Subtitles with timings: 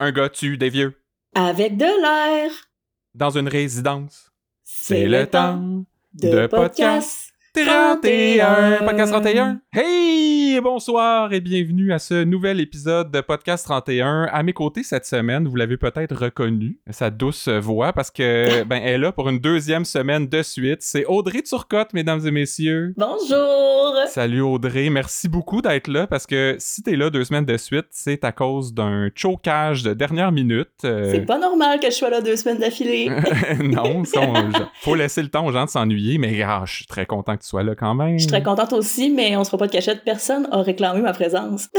[0.00, 0.94] Un gars tue des vieux.
[1.34, 2.50] Avec de l'air.
[3.14, 4.32] Dans une résidence.
[4.62, 7.33] C'est le temps de podcast.
[7.54, 8.78] 31.
[8.84, 9.60] Podcast 31.
[9.72, 14.24] Hey, bonsoir et bienvenue à ce nouvel épisode de Podcast 31.
[14.24, 18.80] À mes côtés cette semaine, vous l'avez peut-être reconnu, sa douce voix, parce que ben
[18.82, 20.78] elle est là pour une deuxième semaine de suite.
[20.82, 22.92] C'est Audrey Turcotte, mesdames et messieurs.
[22.96, 23.94] Bonjour.
[24.08, 27.86] Salut Audrey, merci beaucoup d'être là parce que si t'es là deux semaines de suite,
[27.90, 30.68] c'est à cause d'un chocage de dernière minute.
[30.84, 33.10] euh, C'est pas normal que je sois là deux semaines d'affilée.
[33.62, 36.86] non, ça, on- faut laisser le temps aux gens de s'ennuyer, mais ah, je suis
[36.86, 38.14] très content que tu sois là quand même.
[38.14, 40.02] Je suis très contente aussi, mais on se fera pas de cachette.
[40.02, 41.68] Personne a réclamé ma présence.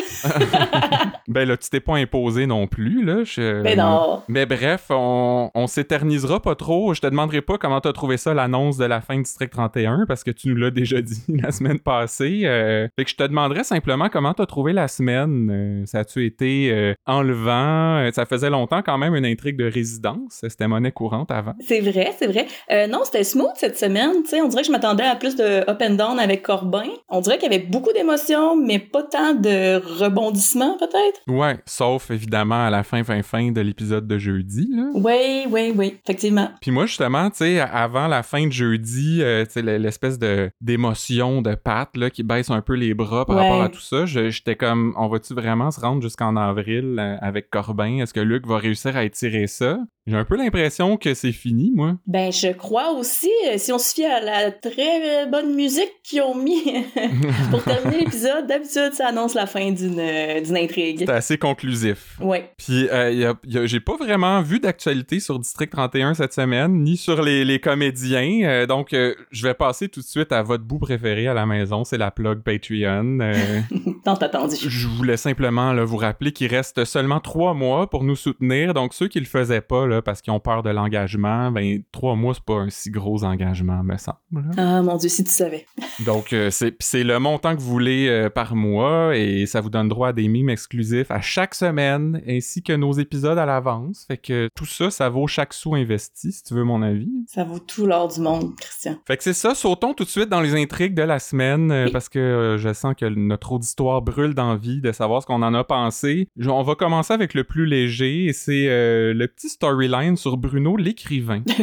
[1.27, 3.23] Ben là, tu t'es pas imposé non plus, là.
[3.23, 4.21] je- Mais non.
[4.27, 6.93] Mais bref, on, on s'éternisera pas trop.
[6.93, 10.05] Je te demanderai pas comment t'as trouvé ça, l'annonce de la fin de District 31,
[10.07, 12.41] parce que tu nous l'as déjà dit la semaine passée.
[12.45, 15.49] Euh, fait que je te demanderais simplement comment t'as trouvé la semaine.
[15.51, 18.07] Euh, ça a-tu été euh, enlevant?
[18.13, 20.41] Ça faisait longtemps quand même une intrigue de résidence.
[20.47, 21.53] C'était monnaie courante avant.
[21.59, 22.45] C'est vrai, c'est vrai.
[22.87, 24.11] Non, c'était smooth cette semaine.
[24.33, 26.83] On dirait que je m'attendais à plus de up and down avec Corbin.
[27.09, 31.21] On dirait qu'il y avait beaucoup d'émotions, mais pas tant de rebondissements, peut-être?
[31.27, 34.83] Ouais, sauf évidemment à la fin, fin, fin de l'épisode de jeudi, là.
[34.93, 36.49] Oui, oui, oui, effectivement.
[36.61, 40.49] Puis moi, justement, tu sais, avant la fin de jeudi, euh, tu sais, l'espèce de
[40.61, 43.41] d'émotion de Pat, là, qui baisse un peu les bras par Ouais.
[43.43, 47.49] rapport à tout ça, j'étais comme, on va-tu vraiment se rendre jusqu'en avril euh, avec
[47.49, 47.99] Corbin?
[48.01, 49.79] Est-ce que Luc va réussir à étirer ça?
[50.07, 51.95] J'ai un peu l'impression que c'est fini, moi.
[52.05, 56.21] Ben, je crois aussi, euh, si on se fie à la très euh, musique qu'ils
[56.21, 56.63] ont mis
[57.51, 60.99] pour terminer l'épisode, d'habitude, ça annonce la fin d'une euh, d'une intrigue.
[60.99, 62.17] C'était assez conclusif.
[62.21, 62.51] Ouais.
[62.57, 67.45] Puis euh, j'ai pas vraiment vu d'actualité sur District 31 cette semaine, ni sur les,
[67.45, 68.41] les comédiens.
[68.43, 71.45] Euh, donc, euh, je vais passer tout de suite à votre bout préféré à la
[71.45, 73.19] maison, c'est la plug Patreon.
[74.03, 74.55] Tant attendu.
[74.59, 78.73] Je voulais simplement là, vous rappeler qu'il reste seulement trois mois pour nous soutenir.
[78.73, 82.15] Donc, ceux qui le faisaient pas là, parce qu'ils ont peur de l'engagement, ben, trois
[82.15, 84.17] mois, c'est pas un si gros engagement, me semble.
[84.57, 85.65] Ah, mon Dieu, si tu savais.
[86.05, 89.87] Donc, euh, c'est le montant que vous voulez euh, par mois et ça vous donne
[89.87, 94.05] droit à des mimes exclusifs à chaque semaine ainsi que nos épisodes à l'avance.
[94.07, 97.09] Fait que tout ça, ça vaut chaque sou investi, si tu veux mon avis.
[97.27, 98.97] Ça vaut tout l'or du monde, Christian.
[99.07, 101.85] Fait que c'est ça, sautons tout de suite dans les intrigues de la semaine euh,
[101.85, 101.91] Oui.
[101.91, 105.63] parce que je sens que notre auditoire brûle d'envie de savoir ce qu'on en a
[105.63, 106.27] pensé.
[106.37, 110.77] Je- on va commencer avec le plus léger et c'est le petit storyline sur Bruno
[110.77, 111.41] l'écrivain.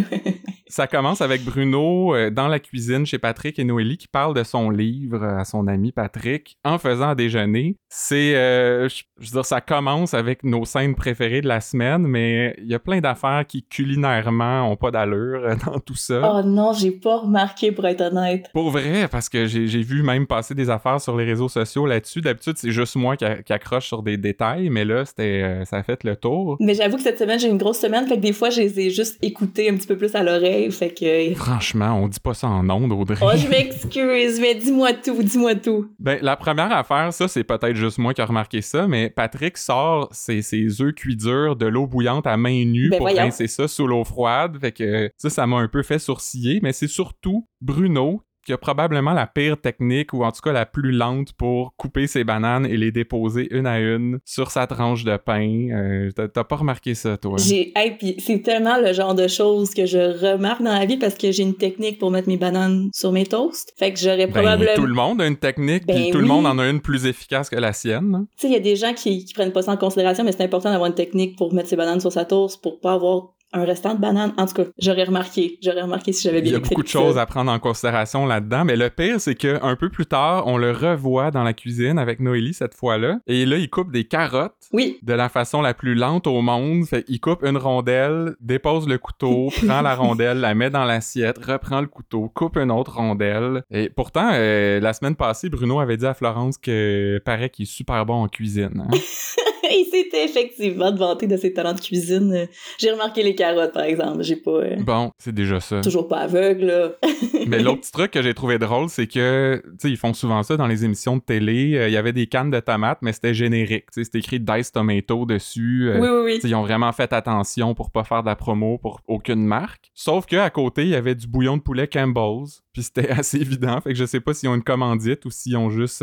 [0.68, 4.70] Ça commence avec Bruno dans la cuisine chez Patrick et Noélie qui parle de son
[4.70, 7.76] livre à son ami Patrick en faisant à déjeuner.
[7.88, 12.02] C'est, euh, je je veux dire, ça commence avec nos scènes préférées de la semaine,
[12.02, 16.20] mais il y a plein d'affaires qui culinairement ont pas d'allure euh, dans tout ça.
[16.34, 18.48] Oh non, j'ai pas remarqué, pour être honnête.
[18.52, 21.86] Pour vrai, parce que j'ai j'ai vu même passer des affaires sur les réseaux sociaux
[21.86, 22.20] là-dessus.
[22.20, 25.64] D'habitude, c'est juste moi qui, a- qui accroche sur des détails, mais là, c'était, euh,
[25.64, 26.56] ça a fait le tour.
[26.60, 28.80] Mais j'avoue que cette semaine, j'ai une grosse semaine, fait que des fois, je les
[28.80, 31.34] ai juste écoutés un petit peu plus à l'oreille, fait que...
[31.34, 33.18] Franchement, on dit pas ça en ondes, Audrey.
[33.22, 35.88] Oh, je m'excuse, mais dis-moi tout, dis-moi tout.
[35.98, 39.56] Ben, la première affaire, ça, c'est peut-être juste moi qui a remarqué ça, mais Patrick
[39.58, 43.22] sort ses, ses œufs cuits durs de l'eau bouillante à main nue Ben pour voyons.
[43.25, 44.58] rincer ça sous l'eau froide.
[44.60, 48.58] Fait que ça, ça m'a un peu fait sourciller, mais c'est surtout Bruno qui a
[48.58, 52.66] probablement la pire technique, ou en tout cas la plus lente pour couper ses bananes
[52.66, 55.69] et les déposer une à une sur sa tranche de pain.
[55.72, 57.36] Euh, t'as- pas remarqué ça, toi?
[57.38, 57.72] J'ai...
[57.76, 61.14] Hey, puis c'est tellement le genre de choses que je remarque dans la vie parce
[61.14, 63.72] que j'ai une technique pour mettre mes bananes sur mes toasts.
[63.78, 64.74] Fait que j'aurais Ben, probablement...
[64.74, 67.06] tout le monde a une technique, Ben puis tout le monde en a une plus
[67.06, 68.14] efficace que la sienne.
[68.14, 68.26] hein.
[68.36, 70.32] Tu sais, il y a des gens qui, qui prennent pas ça en considération, mais
[70.32, 73.28] c'est important d'avoir une technique pour mettre ses bananes sur sa toast pour pas avoir
[73.52, 74.32] un restant de bananes.
[74.36, 75.58] En tout cas, j'aurais remarqué.
[75.62, 78.26] J'aurais remarqué si j'avais Il bien y a beaucoup de choses à prendre en considération
[78.26, 81.52] là-dedans, mais le pire, c'est que un peu plus tard, on le revoit dans la
[81.52, 85.60] cuisine avec Noélie cette fois-là, et là, il coupe des carottes Oui, de la façon
[85.60, 86.84] la plus lente au monde.
[86.86, 91.38] Fait il coupe une rondelle, dépose le couteau, prend la rondelle, la met dans l'assiette,
[91.44, 93.62] reprend le couteau, coupe une autre rondelle.
[93.70, 97.66] Et pourtant, euh, la semaine passée, Bruno avait dit à Florence que paraît qu'il est
[97.66, 98.86] super bon en cuisine.
[98.91, 98.96] hein.
[99.70, 102.48] il s'était effectivement vanté de ses talents de cuisine.
[102.78, 104.22] J'ai remarqué les carottes, par exemple.
[104.22, 104.50] J'ai pas...
[104.50, 105.80] euh, Bon, c'est déjà ça.
[105.80, 106.92] Toujours pas aveugle, là.
[107.47, 110.42] Mais l'autre petit truc que j'ai trouvé drôle, c'est que, tu sais, ils font souvent
[110.42, 111.76] ça dans les émissions de télé.
[111.76, 113.86] Euh, Il y avait des cannes de tomates, mais c'était générique.
[113.92, 115.88] Tu sais, c'était écrit Dice Tomato dessus.
[115.91, 116.41] Euh, oui, oui, oui.
[116.44, 119.91] Ils ont vraiment fait attention pour pas faire de la promo pour aucune marque.
[119.94, 122.62] Sauf que à côté, il y avait du bouillon de poulet Campbell's.
[122.72, 123.80] Puis c'était assez évident.
[123.80, 126.03] Fait que je sais pas s'ils ont une commandite ou s'ils ont juste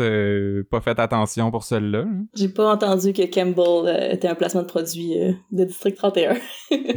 [0.70, 2.00] pas fait attention pour celle-là.
[2.06, 2.24] hein.
[2.34, 3.22] J'ai pas entendu que
[3.54, 6.36] Campbell euh, était un placement de produit euh, de District 31.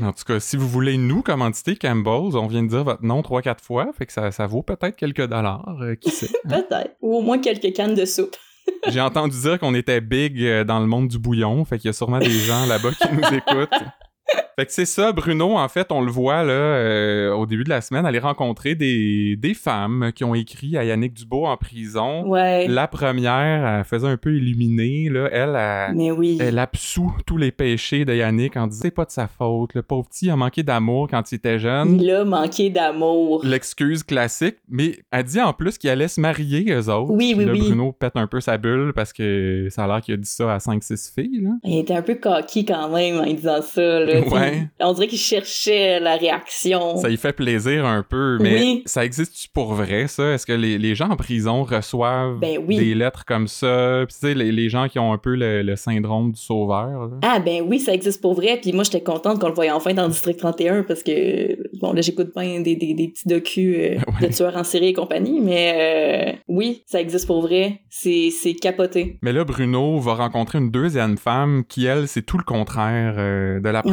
[0.01, 3.21] En tout cas, si vous voulez nous commanditer Campbell's, on vient de dire votre nom
[3.21, 3.91] 3-4 fois.
[3.97, 5.77] Fait que ça, ça vaut peut-être quelques dollars.
[5.81, 6.29] euh, qui sait.
[6.45, 6.49] hein?
[6.69, 6.95] Peut-être.
[7.01, 8.35] Ou au moins quelques cannes de soupe.
[8.87, 11.93] J'ai entendu dire qu'on était big dans le monde du bouillon, fait qu'il y a
[11.93, 13.83] sûrement des gens là-bas qui nous écoutent.
[14.55, 17.69] Fait que c'est ça, Bruno, en fait, on le voit là euh, au début de
[17.69, 22.27] la semaine, aller rencontrer des, des femmes qui ont écrit à Yannick Dubois en prison.
[22.27, 22.67] Ouais.
[22.67, 25.27] La première, elle faisait un peu illuminer, là.
[25.31, 26.37] Elle, elle, Mais oui.
[26.39, 29.73] elle absout tous les péchés de Yannick en disant c'est pas de sa faute.
[29.73, 31.99] Le pauvre petit a manqué d'amour quand il était jeune.
[31.99, 33.41] Il a manqué d'amour.
[33.43, 37.11] L'excuse classique, mais elle dit en plus qu'il allait se marier, eux autres.
[37.11, 37.59] Oui, oui, là, oui.
[37.61, 40.53] Bruno pète un peu sa bulle parce que ça a l'air qu'il a dit ça
[40.53, 41.49] à 5-6 filles, là.
[41.63, 43.81] Il était un peu coquille quand même en disant ça.
[43.81, 44.67] Là, Ouais.
[44.79, 46.97] On dirait qu'il cherchait la réaction.
[46.97, 48.83] Ça y fait plaisir un peu, mais Oui.
[48.85, 50.31] ça existe-tu pour vrai, ça?
[50.33, 52.77] Est-ce que les, les gens en prison reçoivent Ben oui.
[52.77, 54.03] des lettres comme ça?
[54.07, 57.07] Puis tu sais, les, les gens qui ont un peu le, le syndrome du sauveur,
[57.07, 57.17] là.
[57.23, 58.59] Ah ben oui, ça existe pour vrai.
[58.61, 61.93] Puis moi, j'étais contente qu'on le voyait enfin dans le District 31 parce que, bon,
[61.93, 64.27] là, j'écoute pas des, des, des petits docus euh, Ouais.
[64.27, 67.81] de tueurs en série et compagnie, mais euh, oui, ça existe pour vrai.
[67.89, 68.31] C'est
[68.61, 69.17] capoté.
[69.21, 73.59] Mais là, Bruno va rencontrer une deuxième femme qui, elle, c'est tout le contraire euh,
[73.59, 73.91] de la mon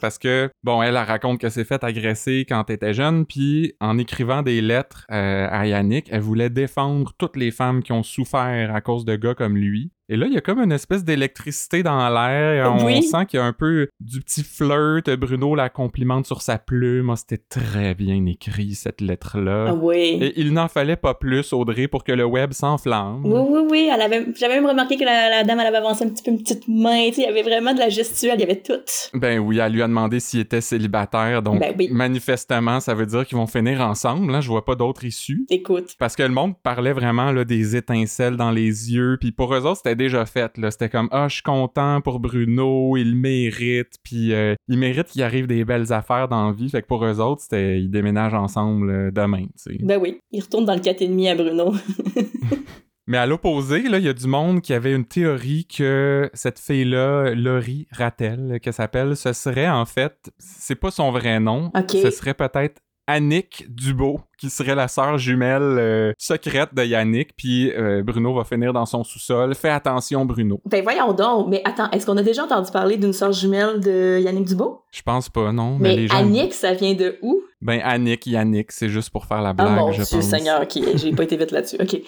[0.00, 3.98] parce que, bon, elle, raconte qu'elle s'est faite agresser quand elle était jeune, puis en
[3.98, 8.74] écrivant des lettres euh, à Yannick, elle voulait défendre toutes les femmes qui ont souffert
[8.74, 9.90] à cause de gars comme lui.
[10.12, 12.72] Et là, il y a comme une espèce d'électricité dans l'air.
[12.72, 13.04] On Oui.
[13.04, 15.08] sent qu'il y a un peu du petit flirt.
[15.16, 17.10] Bruno la complimente sur sa plume.
[17.10, 19.66] Ah, C'était très bien écrit, cette lettre-là.
[19.68, 20.18] Ah oui.
[20.20, 23.22] Et il n'en fallait pas plus, Audrey, pour que le web s'enflamme.
[23.24, 23.90] Oui, oui, oui.
[23.90, 26.38] Avait, j'avais même remarqué que la, la dame, elle avait avancé un petit peu une
[26.42, 27.08] petite main.
[27.16, 28.72] Il y avait vraiment de la gestuelle, il y avait tout.
[29.14, 31.88] Ben oui, elle lui a demandé s'il était célibataire, donc Ben oui.
[31.92, 34.32] manifestement, ça veut dire qu'ils vont finir ensemble.
[34.32, 35.44] Là, je vois pas d'autre issue.
[35.50, 35.94] Écoute.
[36.00, 39.60] Parce que le monde parlait vraiment là, des étincelles dans les yeux, puis pour eux
[39.66, 40.56] autres, c'était déjà fait.
[40.58, 40.70] Là.
[40.70, 45.22] C'était comme «Ah, je suis content pour Bruno, il mérite, puis euh, il mérite qu'il
[45.22, 48.34] arrive des belles affaires dans la vie.» Fait que pour eux autres, c'était ils déménagent
[48.34, 49.78] ensemble euh, demain, tu sais.
[49.82, 50.18] Ben oui.
[50.32, 51.74] Il retourne dans le 4,5 à Bruno.
[53.06, 57.34] Mais à l'opposé, il y a du monde qui avait une théorie que cette fille-là,
[57.34, 61.90] Laurie Rattel, qu'elle s'appelle, ce serait en fait, c'est pas son vrai nom, Ok.
[61.90, 67.70] ce serait peut-être Annick Dubo, qui serait la sœur jumelle euh, secrète de Yannick, puis
[67.72, 69.54] euh, Bruno va finir dans son sous-sol.
[69.54, 70.60] Fais attention, Bruno.
[70.64, 71.48] Ben voyons donc.
[71.48, 74.82] Mais attends, est-ce qu'on a déjà entendu parler d'une sœur jumelle de Yannick Dubo?
[74.90, 76.16] Je pense pas, non, mais, Mais les gens...
[76.16, 77.42] Annick, ça vient de où?
[77.60, 80.24] Ben, Annick, Yannick, c'est juste pour faire la Ah blague, mon je Dieu pense.
[80.24, 82.00] Seigneur, ok, j'ai pas été vite là-dessus, ok.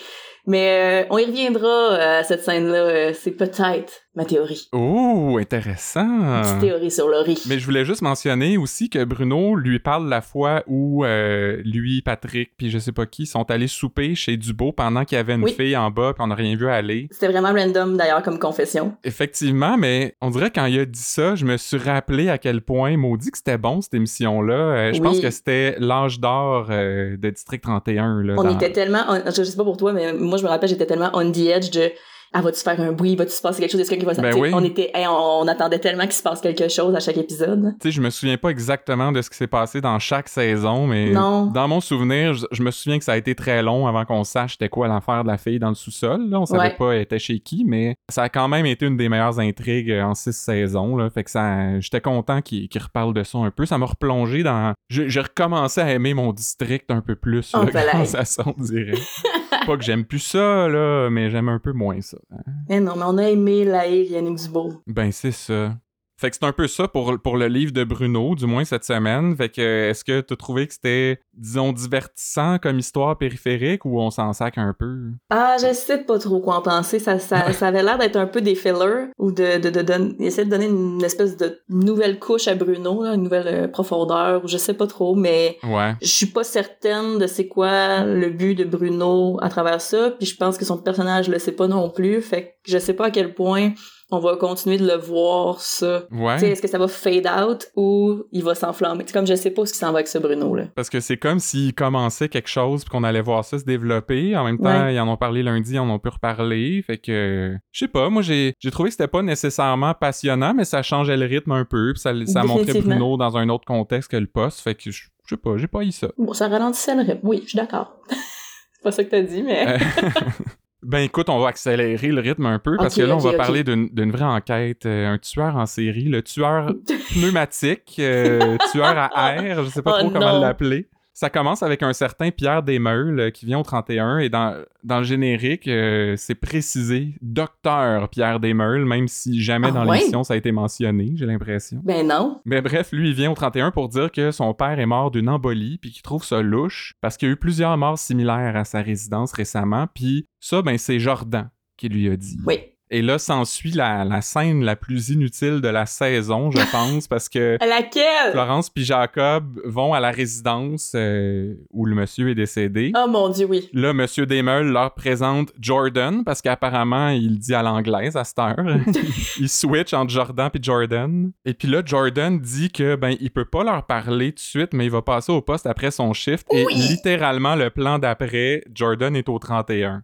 [0.44, 4.68] Mais euh, on y reviendra euh, à cette scène-là, euh, c'est peut-être ma théorie.
[4.72, 6.42] Oh, intéressant!
[6.42, 7.40] Petite théorie sur Laurie.
[7.48, 12.52] Mais je voulais juste mentionner aussi que Bruno lui parle la fois où lui, Patrick,
[12.56, 15.42] puis je sais pas qui, sont allés souper chez Dubo pendant qu'il y avait une
[15.44, 15.52] Oui.
[15.52, 17.08] fille en bas, puis on n'a rien vu aller.
[17.10, 18.94] C'était vraiment random d'ailleurs comme confession.
[19.04, 22.60] Effectivement, mais on dirait quand il a dit ça, je me suis rappelé à quel
[22.60, 24.54] point maudit que c'était bon cette émission-là.
[24.54, 25.06] Euh, je Oui.
[25.08, 28.22] pense que c'était l'âge d'or euh, de District 31.
[28.22, 30.48] Là, On dans- était tellement, on- je sais pas pour toi, mais moi je me
[30.48, 31.90] rappelle, j'étais tellement on the edge de
[32.32, 34.50] ah, va-tu faire un bruit, va-tu se passer quelque chose, est-ce qu'il va Ben oui.
[34.54, 37.74] On était, hey, on, on attendait tellement qu'il se passe quelque chose à chaque épisode.
[37.80, 40.86] Tu sais, je me souviens pas exactement de ce qui s'est passé dans chaque saison,
[40.86, 41.46] mais Non.
[41.46, 44.24] dans mon souvenir, je, je me souviens que ça a été très long avant qu'on
[44.24, 46.28] sache c'était quoi l'affaire de la fille dans le sous-sol.
[46.30, 46.40] Là.
[46.40, 46.76] On savait Ouais.
[46.76, 49.90] pas elle était chez qui, mais ça a quand même été une des meilleures intrigues
[50.02, 50.96] en six saisons.
[50.96, 51.10] Là.
[51.10, 53.66] Fait que ça, j'étais content qu'il qu'il reparle de ça un peu.
[53.66, 54.74] Ça m'a replongé dans.
[54.88, 58.92] J'ai recommencé à aimer mon district un peu plus là, grâce à ça, on dirait.
[59.66, 62.18] pas que j'aime plus ça, là, mais j'aime un peu moins ça.
[62.32, 62.40] hein.
[62.68, 64.82] Eh non, mais on a aimé l'haïr Yannick Dubo.
[64.86, 65.74] Ben, c'est ça.
[66.22, 68.84] Fait que c'est un peu ça pour, pour le livre de Bruno, du moins cette
[68.84, 69.36] semaine.
[69.36, 69.60] Fait que
[69.90, 74.56] est-ce que t'as trouvé que c'était, disons, divertissant comme histoire périphérique ou on s'en sac
[74.56, 75.10] un peu?
[75.30, 77.00] Ah, je sais pas trop quoi en penser.
[77.00, 80.14] Ça, ça, ça avait l'air d'être un peu des fillers ou de, de, de, don-
[80.20, 84.44] essayer de donner une espèce de nouvelle couche à Bruno, là, une nouvelle euh, profondeur,
[84.44, 85.94] ou je sais pas trop, mais Ouais.
[86.00, 90.26] je suis pas certaine de c'est quoi le but de Bruno à travers ça, puis
[90.28, 93.06] je pense que son personnage le sait pas non plus, fait que je sais pas
[93.06, 93.72] à quel point
[94.12, 96.04] on va continuer de le voir ça.
[96.10, 96.34] Ouais.
[96.34, 99.04] Tu sais, est-ce que ça va fade out ou il va s'enflammer?
[99.06, 100.64] C'est comme je sais pas ce qui s'en va avec ce Bruno là.
[100.74, 104.36] Parce que c'est comme s'il commençait quelque chose puis qu'on allait voir ça se développer.
[104.36, 104.94] En même temps, Ouais.
[104.94, 106.82] ils en ont parlé lundi, ils en ont pu reparler.
[106.86, 110.82] Fait que, je sais pas, moi j'ai trouvé que c'était pas nécessairement passionnant, mais ça
[110.82, 112.80] changeait le rythme un peu puis ça, ça montrait.
[112.80, 114.60] Bruno dans un autre contexte que le poste.
[114.60, 116.08] Fait que, je je sais pas, j'ai pas eu ça.
[116.18, 117.20] Bon, ça ralentissait le rythme.
[117.22, 117.96] Oui, je suis d'accord.
[118.08, 119.78] c'est pas ça que t'as dit, mais.
[120.82, 123.62] Ben écoute, on va accélérer le rythme un peu parce que là, on va parler
[123.62, 124.84] d'une vraie enquête.
[124.86, 126.72] euh, un tueur en série, le tueur
[127.14, 130.88] pneumatique, euh, tueur à air, je sais pas Oh trop comment l'appeler.
[131.22, 134.98] Ça commence avec un certain Pierre Desmeules euh, qui vient au 31 et dans, dans
[134.98, 139.98] le générique, euh, c'est précisé docteur Pierre Desmeules, même si jamais Ah dans ouais?
[139.98, 141.80] l'émission ça a été mentionné, j'ai l'impression.
[141.84, 142.40] ben non.
[142.44, 145.28] Mais bref, lui, il vient au 31 pour dire que son père est mort d'une
[145.28, 148.64] embolie, puis qu'il trouve ça louche, parce qu'il y a eu plusieurs morts similaires à
[148.64, 152.36] sa résidence récemment, puis ça, ben, c'est Jordan qu'il lui a dit.
[152.44, 152.58] Oui.
[152.94, 157.30] Et là, s'ensuit la, la scène la plus inutile de la saison, je pense, parce
[157.30, 158.32] que Laquelle?
[158.32, 162.92] Florence puis Jacob vont à la résidence euh, où le monsieur est décédé.
[162.94, 163.70] Oh mon dieu, oui.
[163.72, 168.56] Là, Monsieur Demel leur présente Jordan parce qu'apparemment, il dit à l'anglaise à cette heure.
[169.40, 171.32] il switch entre Jordan puis Jordan.
[171.46, 174.74] Et puis là, Jordan dit que ben il peut pas leur parler tout de suite,
[174.74, 176.46] mais il va passer au poste après son shift.
[176.52, 176.74] Et Oui.
[176.74, 180.02] littéralement, le plan d'après, Jordan est au 31.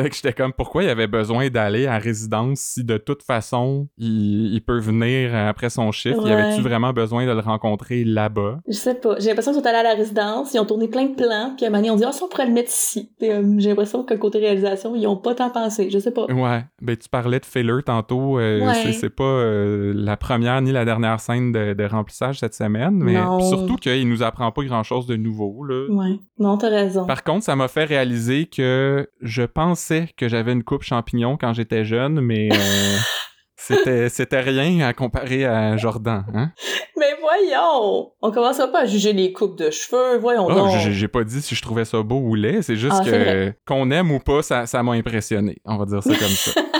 [0.00, 3.88] Fait que j'étais comme, pourquoi il avait besoin d'aller à résidence si de toute façon,
[3.98, 5.90] il, il peut venir après son?
[6.04, 6.30] Il Ouais.
[6.32, 8.60] avait-tu vraiment besoin de le rencontrer là-bas?
[8.68, 9.16] Je sais pas.
[9.18, 11.64] J'ai l'impression qu'ils sont allés à la résidence, ils ont tourné plein de plans, puis
[11.64, 13.10] à un moment donné, on dit, ah, ça, on pourrait le mettre ici.
[13.22, 15.90] Euh, J'ai l'impression que côté réalisation, ils ont pas tant pensé.
[15.90, 16.26] Je sais pas.
[16.26, 18.92] Ouais, ben tu parlais de filler tantôt, euh, Ouais.
[18.92, 23.16] c'est- pas euh, la première ni la dernière scène de, de remplissage cette semaine, mais
[23.48, 25.86] surtout qu'il nous apprend pas grand-chose de nouveau, là.
[25.88, 26.18] Ouais.
[26.38, 27.06] Non, t'as raison.
[27.06, 29.42] Par contre, ça m'a fait réaliser que je
[29.88, 32.56] pensais que j'avais une coupe champignon quand j'étais jeune, mais euh,
[33.56, 36.52] c'était c'était rien à comparer à Jordan, hein?
[36.98, 38.12] Mais voyons!
[38.20, 40.70] On commencera pas à juger les coupes de cheveux, voyons Oh, donc.
[40.90, 43.90] j'ai- pas dit si je trouvais ça beau ou laid, c'est juste Ah, que qu'on
[43.90, 45.58] aime ou pas, ça ça m'a impressionné.
[45.64, 46.52] On va dire ça comme ça.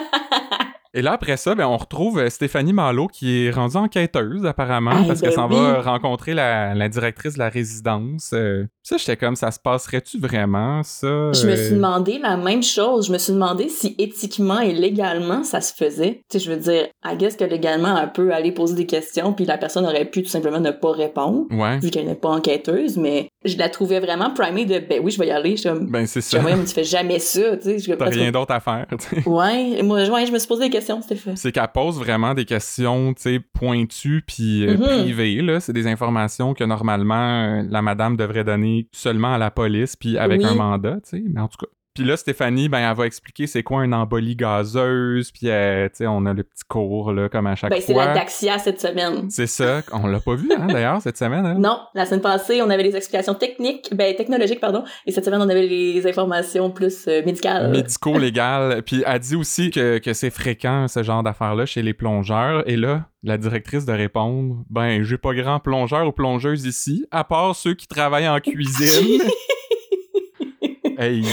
[0.98, 4.90] Et là, après ça, ben, on retrouve euh, Stéphanie Malo qui est rendue enquêteuse, apparemment,
[4.94, 5.54] Ah, parce ben qu'elle s'en oui.
[5.54, 8.30] va rencontrer la, la directrice de la résidence.
[8.32, 11.06] Euh, ça, j'étais comme, ça se passerait-tu vraiment, ça?
[11.32, 13.06] Je me Euh, suis demandé la même chose.
[13.08, 16.22] Je me suis demandé si éthiquement et légalement ça se faisait.
[16.30, 19.32] Tu sais, je veux dire, I guess que légalement, elle peut aller poser des questions,
[19.34, 22.30] puis la personne aurait pu tout simplement ne pas répondre, Ouais, vu qu'elle n'est pas
[22.30, 25.56] enquêteuse, mais je la trouvais vraiment primée de, ben oui, je vais y aller.
[25.56, 26.40] Je ben c'est je ça.
[26.40, 27.78] Ouais, mais tu fais jamais ça, tu sais.
[27.78, 29.28] Je- T'as rien d'autre à faire, tu sais.
[29.28, 30.87] Ouais, moi, ouais, je me suis posé des questions,
[31.36, 34.80] C'est qu'elle pose vraiment des questions, tu sais, pointues puis euh, Mhm.
[34.82, 35.60] privées, là.
[35.60, 37.14] C'est des informations que normalement
[37.60, 40.46] euh, la madame devrait donner seulement à la police puis avec Oui.
[40.46, 41.22] un mandat, tu sais.
[41.28, 41.70] Mais en tout cas.
[41.98, 45.96] Puis là, Stéphanie, ben, elle va expliquer c'est quoi une embolie gazeuse, puis euh, tu
[45.96, 48.04] sais, on a le petit cours, là, comme à chaque Ben, c'est fois.
[48.06, 49.28] la Daxia cette semaine.
[49.30, 51.44] C'est ça, on l'a pas vu, hein, d'ailleurs, cette semaine.
[51.44, 51.56] hein?
[51.58, 55.42] Non, la semaine passée, on avait les explications techniques, ben technologiques, pardon, et cette semaine,
[55.42, 57.72] on avait les informations plus euh, médicales.
[57.72, 58.82] médico-légal.
[58.86, 62.62] Puis elle dit aussi que, que c'est fréquent, ce genre d'affaires-là, chez les plongeurs.
[62.70, 67.24] Et là, la directrice de répondre Ben, j'ai pas grand plongeur ou plongeuse ici, à
[67.24, 69.20] part ceux qui travaillent en cuisine.
[70.98, 71.24] hey,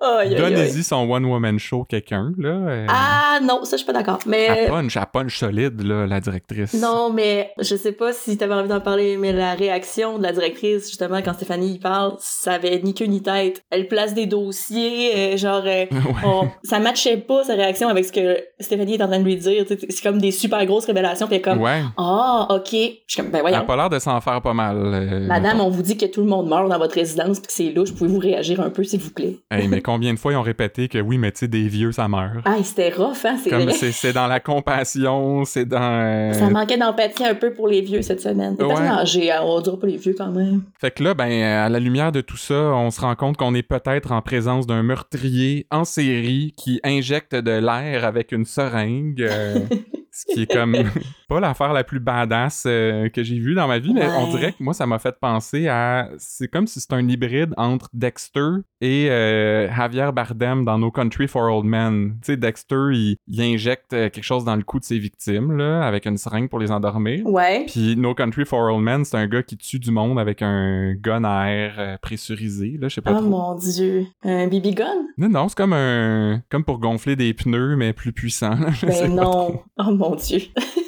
[0.00, 2.48] Donnez-y son one-woman show, quelqu'un, là.
[2.50, 4.18] euh, Ah non, ça je suis pas d'accord.
[4.24, 6.74] Elle Mais punch, elle punch solide, là, la directrice.
[6.74, 10.32] non, mais je sais pas si t'avais envie d'en parler, mais la réaction de la
[10.32, 13.62] directrice justement quand Stéphanie y parle, ça avait ni queue ni tête.
[13.70, 16.24] Elle place des dossiers, euh, genre euh, Ouais.
[16.24, 19.36] on- ça matchait pas sa réaction avec ce que Stéphanie est en train de lui
[19.36, 19.64] dire.
[19.68, 21.82] C'est comme des super grosses révélations, puis elle est comme Ouais.
[21.96, 22.76] ah ok, je
[23.06, 23.58] suis comme ben Elle voyons.
[23.58, 24.76] a pas l'air de s'en faire pas mal.
[24.78, 27.52] euh, Madame, on vous dit que tout le monde meurt dans votre résidence puis que
[27.52, 29.38] c'est louche, pouvez-vous réagir un peu s'il vous plaît?
[29.50, 31.92] Hey, mais combien de fois ils ont répété que oui, mais tu sais, des vieux,
[31.92, 32.34] ça meurt.
[32.44, 35.80] Ah, c'était rough hein, c'est Comme c'est dans la compassion, c'est dans.
[35.80, 38.54] euh, Ça manquait d'empathie un peu pour les vieux cette semaine.
[38.58, 38.68] Les Ouais.
[38.74, 40.62] personnes âgées, hein, on dira pas les vieux quand même.
[40.78, 43.54] Fait que là, ben, à la lumière de tout ça, on se rend compte qu'on
[43.54, 49.22] est peut-être en présence d'un meurtrier en série qui injecte de l'air avec une seringue.
[49.22, 49.60] euh,
[50.10, 50.74] ce qui est comme
[51.28, 54.12] pas l'affaire la plus badass euh, que j'ai vue dans ma vie, mais Ouais.
[54.18, 56.08] on dirait que moi, ça m'a fait penser à.
[56.18, 58.48] C'est comme si c'était un hybride entre Dexter
[58.80, 62.16] et euh, Javier Bardem dans No Country for Old Men.
[62.22, 65.56] Tu sais, Dexter, il, il injecte euh, quelque chose dans le cou de ses victimes,
[65.56, 67.24] là, avec une seringue pour les endormir.
[67.26, 67.64] Ouais.
[67.66, 70.94] Puis No Country for Old Men, c'est un gars qui tue du monde avec un
[70.94, 73.28] gun à air euh, pressurisé, là, je sais pas Oh trop.
[73.28, 74.06] mon dieu.
[74.24, 74.86] Un BB gun?
[75.16, 76.42] Non, non, c'est comme un...
[76.50, 78.56] comme pour gonfler des pneus, mais plus puissant.
[78.72, 79.22] je sais Ben trop.
[79.24, 79.60] non.
[79.78, 80.40] Oh mon dieu.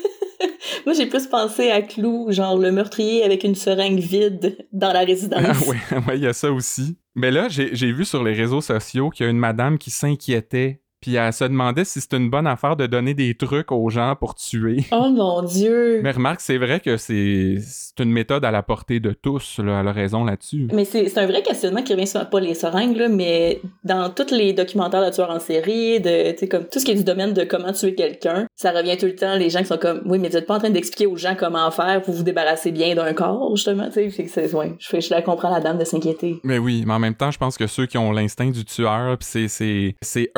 [0.87, 5.01] Moi, j'ai plus pensé à Clou, genre le meurtrier avec une seringue vide dans la
[5.01, 5.43] résidence.
[5.45, 6.97] Ah ouais, ouais, il y a ça aussi.
[7.15, 10.81] Mais là, j'ai vu sur les réseaux sociaux qu'il y a une madame qui s'inquiétait,
[11.01, 14.17] puis elle se demandait si c'était une bonne affaire de donner des trucs aux gens
[14.17, 14.85] pour tuer.
[14.93, 16.01] Oh mon dieu.
[16.03, 19.81] Mais remarque, c'est vrai que c'est c'est une méthode à la portée de tous, là,
[19.81, 20.69] elle a raison là-dessus.
[20.73, 24.11] Mais c'est c'est un vrai questionnement qui revient sur pas les seringues, là, mais dans
[24.11, 26.97] tous les documentaires de tueurs en série, de, tu sais, comme tout ce qui est
[26.97, 29.79] du domaine de comment tuer quelqu'un, ça revient tout le temps, les gens qui sont
[29.79, 32.23] comme, oui, mais vous êtes pas en train d'expliquer aux gens comment faire pour vous
[32.23, 34.07] débarrasser bien d'un corps, justement, c'est,
[34.55, 36.41] ouais, je, je la comprends, la dame, de s'inquiéter.
[36.45, 39.17] Mais oui, mais en même temps, je pense que ceux qui ont l'instinct du tueur,
[39.19, 40.31] pis ces, ces,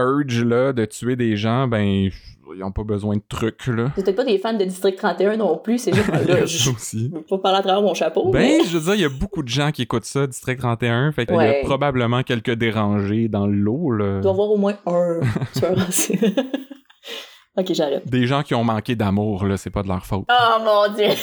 [0.52, 2.11] de tuer des gens, ben,
[2.54, 3.90] ils ont pas besoin de trucs, là.
[3.97, 7.11] C'est peut-être pas des fans de District 31 non plus, c'est juste, là, je aussi.
[7.12, 8.64] je pas parler à travers mon chapeau, Ben, mais...
[8.64, 11.26] je veux dire, il y a beaucoup de gens qui écoutent ça, District 31, fait
[11.26, 14.16] qu'il y a probablement quelques dérangés dans le lot, là.
[14.16, 15.21] Il doit y avoir au moins un
[15.54, 15.76] tueur
[17.56, 18.09] ok, j'arrête.
[18.09, 20.26] Des gens qui ont manqué d'amour, là, c'est pas de leur faute.
[20.30, 21.14] Oh mon dieu!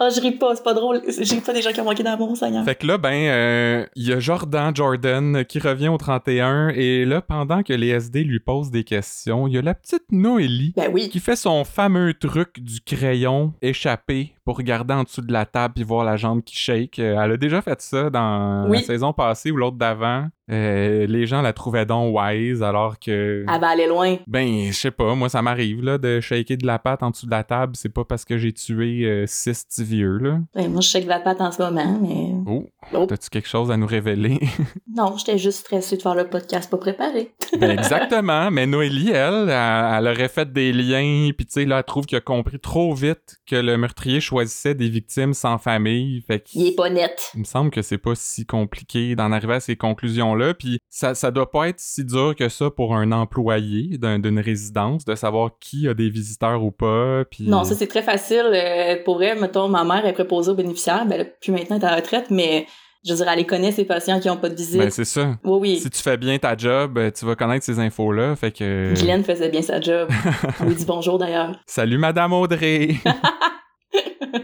[0.00, 1.02] Oh, je ris pas, c'est pas drôle.
[1.06, 2.64] Je ris pas des gens qui ont manqué d'amour, Seigneur.
[2.64, 7.04] Fait que là, ben, euh, il y a Jordan Jordan qui revient au 31 et
[7.04, 10.72] là, pendant que les SD lui posent des questions, il y a la petite Noélie
[10.76, 11.08] Ben oui.
[11.08, 15.74] qui fait son fameux truc du crayon échappé pour regarder en dessous de la table
[15.78, 16.98] et voir la jambe qui shake.
[17.00, 18.78] Euh, Elle a déjà fait ça dans Oui.
[18.78, 20.28] la saison passée ou l'autre d'avant.
[20.48, 23.44] Euh, les gens la trouvaient donc wise alors que...
[23.52, 24.16] Elle va aller loin.
[24.28, 27.26] Ben, je sais pas, moi ça m'arrive là de shaker de la patte en dessous
[27.26, 30.38] de la table, c'est pas parce que j'ai tué euh, six petits vieux là.
[30.54, 32.30] Ben, moi, je sais que la patte en ce moment, mais.
[32.46, 33.04] Oh, Oh.
[33.06, 34.38] t'as-tu quelque chose à nous révéler?
[34.96, 37.34] Non, j'étais juste stressée de faire le podcast pas préparé.
[37.60, 41.78] ben exactement, mais Noélie, elle, elle, elle aurait fait des liens, puis tu sais, là,
[41.78, 46.20] elle trouve qu'elle a compris trop vite que le meurtrier choisissait des victimes sans famille,
[46.26, 46.44] fait.
[46.54, 47.30] Il est pas net.
[47.34, 51.14] Il me semble que c'est pas si compliqué d'en arriver à ces conclusions-là, puis ça,
[51.14, 55.14] ça doit pas être si dur que ça pour un employé d'un- d'une résidence, de
[55.14, 57.44] savoir qui a des visiteurs ou pas, puis...
[57.48, 58.44] Non, ça c'est très facile.
[58.52, 61.86] euh, pour elle, mettons, ma mère est préposée aux bénéficiaires, ben puis maintenant elle est
[61.86, 62.66] à la retraite, mais
[63.06, 64.78] je veux dire, elle les connaît, ces patients qui ont pas de visite.
[64.78, 65.36] Ben c'est ça.
[65.44, 65.78] oui, oui.
[65.78, 68.92] Si tu fais bien ta job, euh, tu vas connaître ces infos-là, fait que...
[68.94, 70.08] Guylaine faisait bien sa job.
[70.60, 71.52] On lui dit bonjour d'ailleurs.
[71.66, 72.96] Salut Madame Audrey!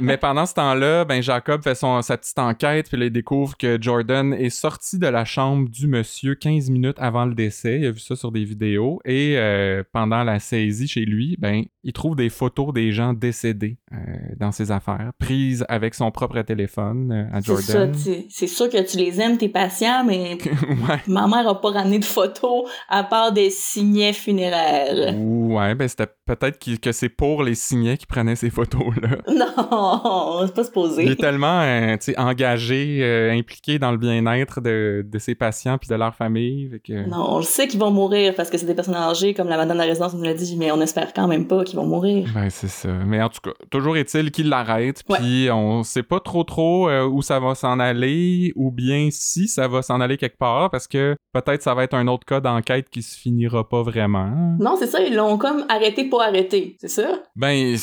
[0.00, 3.56] Mais pendant ce temps-là, ben Jacob fait son, sa petite enquête, puis là, il découvre
[3.56, 7.80] que Jordan est sorti de la chambre du monsieur 15 minutes avant le décès.
[7.80, 9.00] Il a vu ça sur des vidéos.
[9.04, 13.78] Et euh, pendant la saisie chez lui, ben il trouve des photos des gens décédés
[13.92, 17.92] euh, dans ses affaires, prises avec son propre téléphone euh, à C'est ça, Jordan.
[17.92, 18.26] tu sais.
[18.30, 20.38] c'est sûr que tu les aimes, tes patients, mais
[20.88, 20.98] ouais.
[21.06, 25.14] ma mère a pas ramené de photos à part des signets funéraires.
[25.16, 29.18] Ouais, ben c'était peut-être que c'est pour les signets qui prenaient ces photos-là.
[29.32, 31.04] Non, c'est pas supposé.
[31.04, 35.88] Il est tellement euh, engagé, euh, impliqué dans le bien-être de, de ses patients puis
[35.88, 36.68] de leur famille.
[36.70, 39.34] fait que- Non, on le sait qu'ils vont mourir parce que c'est des personnes âgées,
[39.34, 41.64] comme la madame de la résidence nous l'a dit, mais on espère quand même pas
[41.64, 42.28] qu'ils vont mourir.
[42.34, 42.88] Ben, c'est ça.
[43.06, 43.50] Mais en tout cas,
[43.82, 47.80] toujours est-il qu'il l'arrête, puis on sait pas trop trop euh, où ça va s'en
[47.80, 51.82] aller, ou bien si ça va s'en aller quelque part, parce que peut-être ça va
[51.82, 54.56] être un autre cas d'enquête qui se finira pas vraiment.
[54.60, 57.22] Non, c'est ça, ils l'ont comme arrêté pour arrêter, c'est ça?
[57.34, 57.74] Ben,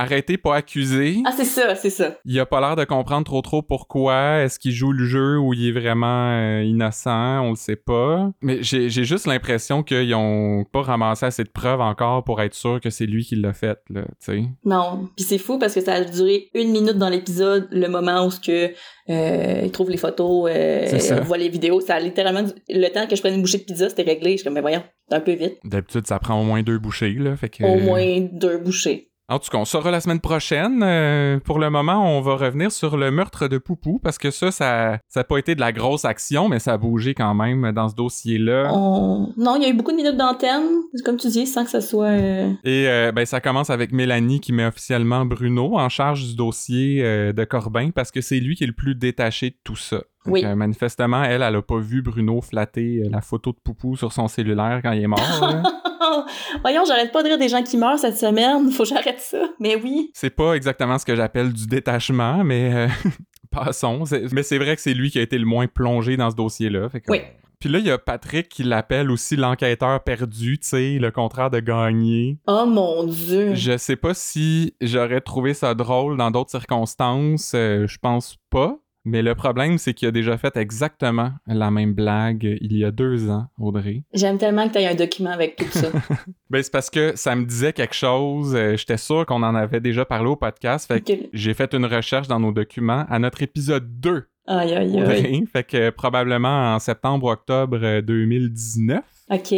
[0.00, 1.18] arrêtez, pas accuser.
[1.24, 2.16] Ah, c'est ça, c'est ça.
[2.24, 4.40] Il a pas l'air de comprendre trop trop pourquoi.
[4.42, 7.40] Est-ce qu'il joue le jeu ou il est vraiment euh, innocent?
[7.44, 8.30] On le sait pas.
[8.42, 12.54] Mais j'ai j'ai juste l'impression qu'ils ont pas ramassé assez de preuves encore pour être
[12.54, 14.42] sûr que c'est lui qui l'a fait, là, tu sais.
[14.64, 18.26] Non, puis c'est fou parce que ça a duré une minute dans l'épisode, le moment
[18.26, 18.72] où ce que
[19.08, 20.86] euh, ils trouvent les photos, euh,
[21.24, 23.64] voient les vidéos, ça a littéralement du- le temps que je prenne une bouchée de
[23.64, 24.32] pizza, c'était réglé.
[24.32, 25.58] Je suis comme mais voyons, c'est un peu vite.
[25.64, 27.36] D'habitude, ça prend au moins deux bouchées, là.
[27.36, 27.64] Fait que...
[27.64, 29.09] Au moins deux bouchées.
[29.30, 30.82] En tout cas, on saura la semaine prochaine.
[30.82, 34.50] Euh, pour le moment, on va revenir sur le meurtre de Poupou parce que ça,
[34.50, 37.88] ça n'a pas été de la grosse action, mais ça a bougé quand même dans
[37.88, 38.72] ce dossier-là.
[38.74, 39.32] On...
[39.36, 40.64] Non, il y a eu beaucoup de minutes d'antenne,
[41.04, 42.06] comme tu dis, sans que ça soit.
[42.06, 46.34] euh, Et euh, ben, ça commence avec Mélanie qui met officiellement Bruno en charge du
[46.34, 50.02] dossier de Corbin parce que c'est lui qui est le plus détaché de tout ça.
[50.26, 50.44] Donc, Oui.
[50.44, 54.12] euh, manifestement, elle, elle a pas vu Bruno flatter euh, la photo de Poupou sur
[54.12, 55.18] son cellulaire quand il est mort.
[56.62, 58.70] Voyons, j'arrête pas de rire des gens qui meurent cette semaine.
[58.70, 59.38] Faut que j'arrête ça.
[59.58, 60.10] Mais oui.
[60.14, 62.88] C'est pas exactement ce que j'appelle du détachement, mais euh,
[63.50, 64.04] passons.
[64.32, 66.88] Mais c'est vrai que c'est lui qui a été le moins plongé dans ce dossier-là.
[66.90, 67.20] que- Oui.
[67.58, 71.50] Puis là, il y a Patrick qui l'appelle aussi l'enquêteur perdu, tu sais, le contraire
[71.50, 72.38] de gagner.
[72.46, 73.54] Oh mon dieu.
[73.54, 77.52] Je sais pas si j'aurais trouvé ça drôle dans d'autres circonstances.
[77.54, 78.78] euh, je pense pas.
[79.06, 82.90] Mais le problème, c'est qu'il a déjà fait exactement la même blague il y a
[82.90, 84.04] deux ans, Audrey.
[84.12, 85.88] J'aime tellement que t'aies un document avec tout ça.
[86.50, 88.54] Ben, c'est parce que ça me disait quelque chose.
[88.56, 90.86] euh, J'étais sûr qu'on en avait déjà parlé au podcast.
[90.86, 94.26] Fait que j'ai fait une recherche dans nos documents à notre épisode 2.
[94.48, 95.00] Aïe, aïe, aïe.
[95.02, 95.42] Audrey.
[95.52, 99.00] Fait que euh, probablement en septembre-octobre euh, 2019.
[99.30, 99.54] Ok.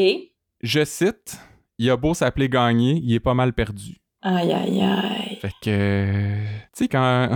[0.62, 1.38] Je cite
[1.78, 3.96] Il a beau s'appeler Gagné, il est pas mal perdu.
[4.20, 5.36] Aïe, aïe, aïe.
[5.40, 5.68] Fait que.
[5.70, 6.36] euh,
[6.74, 7.30] Tu sais, quand.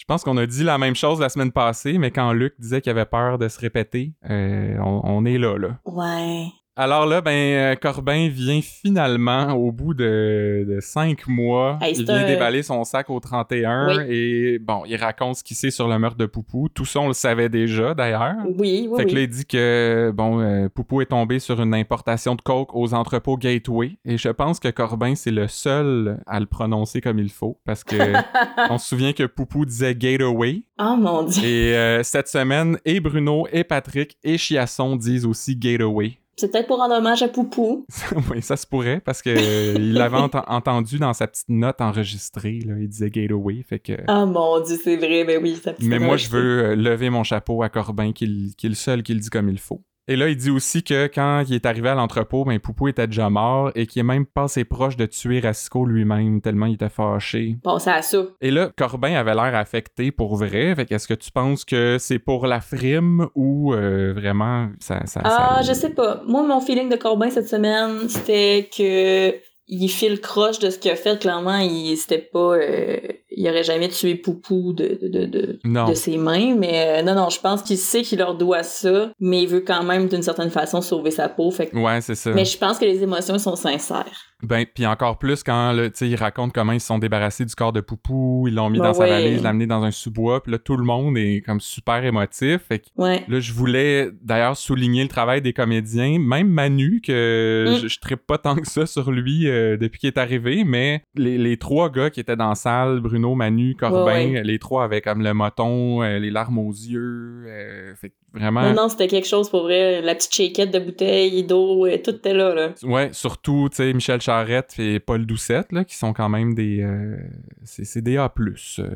[0.00, 2.80] Je pense qu'on a dit la même chose la semaine passée, mais quand Luc disait
[2.80, 5.78] qu'il avait peur de se répéter, euh, on, on est là, là.
[5.84, 6.46] Ouais.
[6.76, 12.04] Alors là, ben, euh, Corbin vient finalement, au bout de, de cinq mois, Hey, il
[12.04, 14.04] vient un- déballer son sac au 31 Oui.
[14.08, 16.68] et bon, il raconte ce qu'il sait sur le meurtre de Poupou.
[16.72, 18.36] Tout ça, on le savait déjà d'ailleurs.
[18.58, 19.14] Oui, oui, Fait que oui.
[19.16, 22.94] là, il dit que, bon, euh, Poupou est tombé sur une importation de coke aux
[22.94, 23.98] entrepôts Gateway.
[24.06, 27.58] Et je pense que Corbin, c'est le seul à le prononcer comme il faut.
[27.66, 27.96] Parce que
[28.70, 30.62] on se souvient que Poupou disait Gateway.
[30.80, 31.44] Oh mon dieu.
[31.44, 36.12] Et euh, cette semaine, et Bruno, et Patrick, et Chiasson disent aussi Gateway.
[36.40, 37.84] C'est peut-être pour rendre hommage à Poupou.
[38.30, 41.80] oui, ça se pourrait parce que euh, il l'avait ent- entendu dans sa petite note
[41.82, 42.60] enregistrée.
[42.66, 43.62] Là, il disait Gateway.
[43.62, 43.92] Fait que.
[44.08, 45.56] Oh mon dieu, c'est vrai, ben oui.
[45.62, 49.02] ça Mais moi, je veux euh, lever mon chapeau à Corbin, qui est le seul
[49.02, 49.82] qui le dit comme il faut.
[50.10, 53.06] Et là, il dit aussi que quand il est arrivé à l'entrepôt, ben, Poupou était
[53.06, 56.88] déjà mort et qu'il est même passé proche de tuer Rasco lui-même, tellement il était
[56.88, 57.56] fâché.
[57.62, 58.18] Bon, ça à ça.
[58.40, 60.74] Et là, Corbin avait l'air affecté pour vrai.
[60.74, 65.20] Fait qu'est-ce que tu penses que c'est pour la frime ou euh, vraiment ça, ça,
[65.22, 66.22] Ah, ça- je sais pas.
[66.26, 69.36] Moi, mon feeling de Corbin cette semaine, c'était que
[69.72, 71.20] il file croche de ce qu'il a fait.
[71.20, 72.96] Clairement, il c'était pas, euh,
[73.32, 76.54] il aurait jamais tué Poupou de de de, de, ses mains.
[76.56, 79.60] Mais euh, non, non, je pense qu'il sait qu'il leur doit ça, mais il veut
[79.60, 81.50] quand même d'une certaine façon sauver sa peau.
[81.50, 82.32] Fait que- Ouais, c'est ça.
[82.32, 84.06] Mais je pense que les émotions sont sincères.
[84.42, 87.74] Ben, puis encore plus quand là, il raconte comment ils se sont débarrassés du corps
[87.74, 90.52] de Poupou, ils l'ont mis Ben dans sa valise, l'ont amené dans un sous-bois, puis
[90.52, 92.62] là, tout le monde est comme super émotif.
[92.68, 93.22] Fait que Ouais.
[93.28, 97.80] là, je voulais d'ailleurs souligner le travail des comédiens, même Manu, que Mm.
[97.82, 101.02] je, je trippe pas tant que ça sur lui euh, depuis qu'il est arrivé, mais
[101.14, 104.42] les, les trois gars qui étaient dans la salle, Bruno, Manu, Corbin, Ouais, ouais.
[104.42, 108.62] les trois avec comme le moton, euh, les larmes aux yeux, euh, fait vraiment...
[108.62, 110.00] Non, non, c'était quelque chose pour vrai.
[110.02, 112.70] La petite shakeette de bouteille, d'eau, euh, tout était là, là.
[112.84, 116.80] Ouais, surtout, tu sais, Michel Charette et Paul Doucette, là, qui sont quand même des...
[116.82, 117.16] euh,
[117.64, 118.32] c'est des A+,
[118.78, 118.88] euh,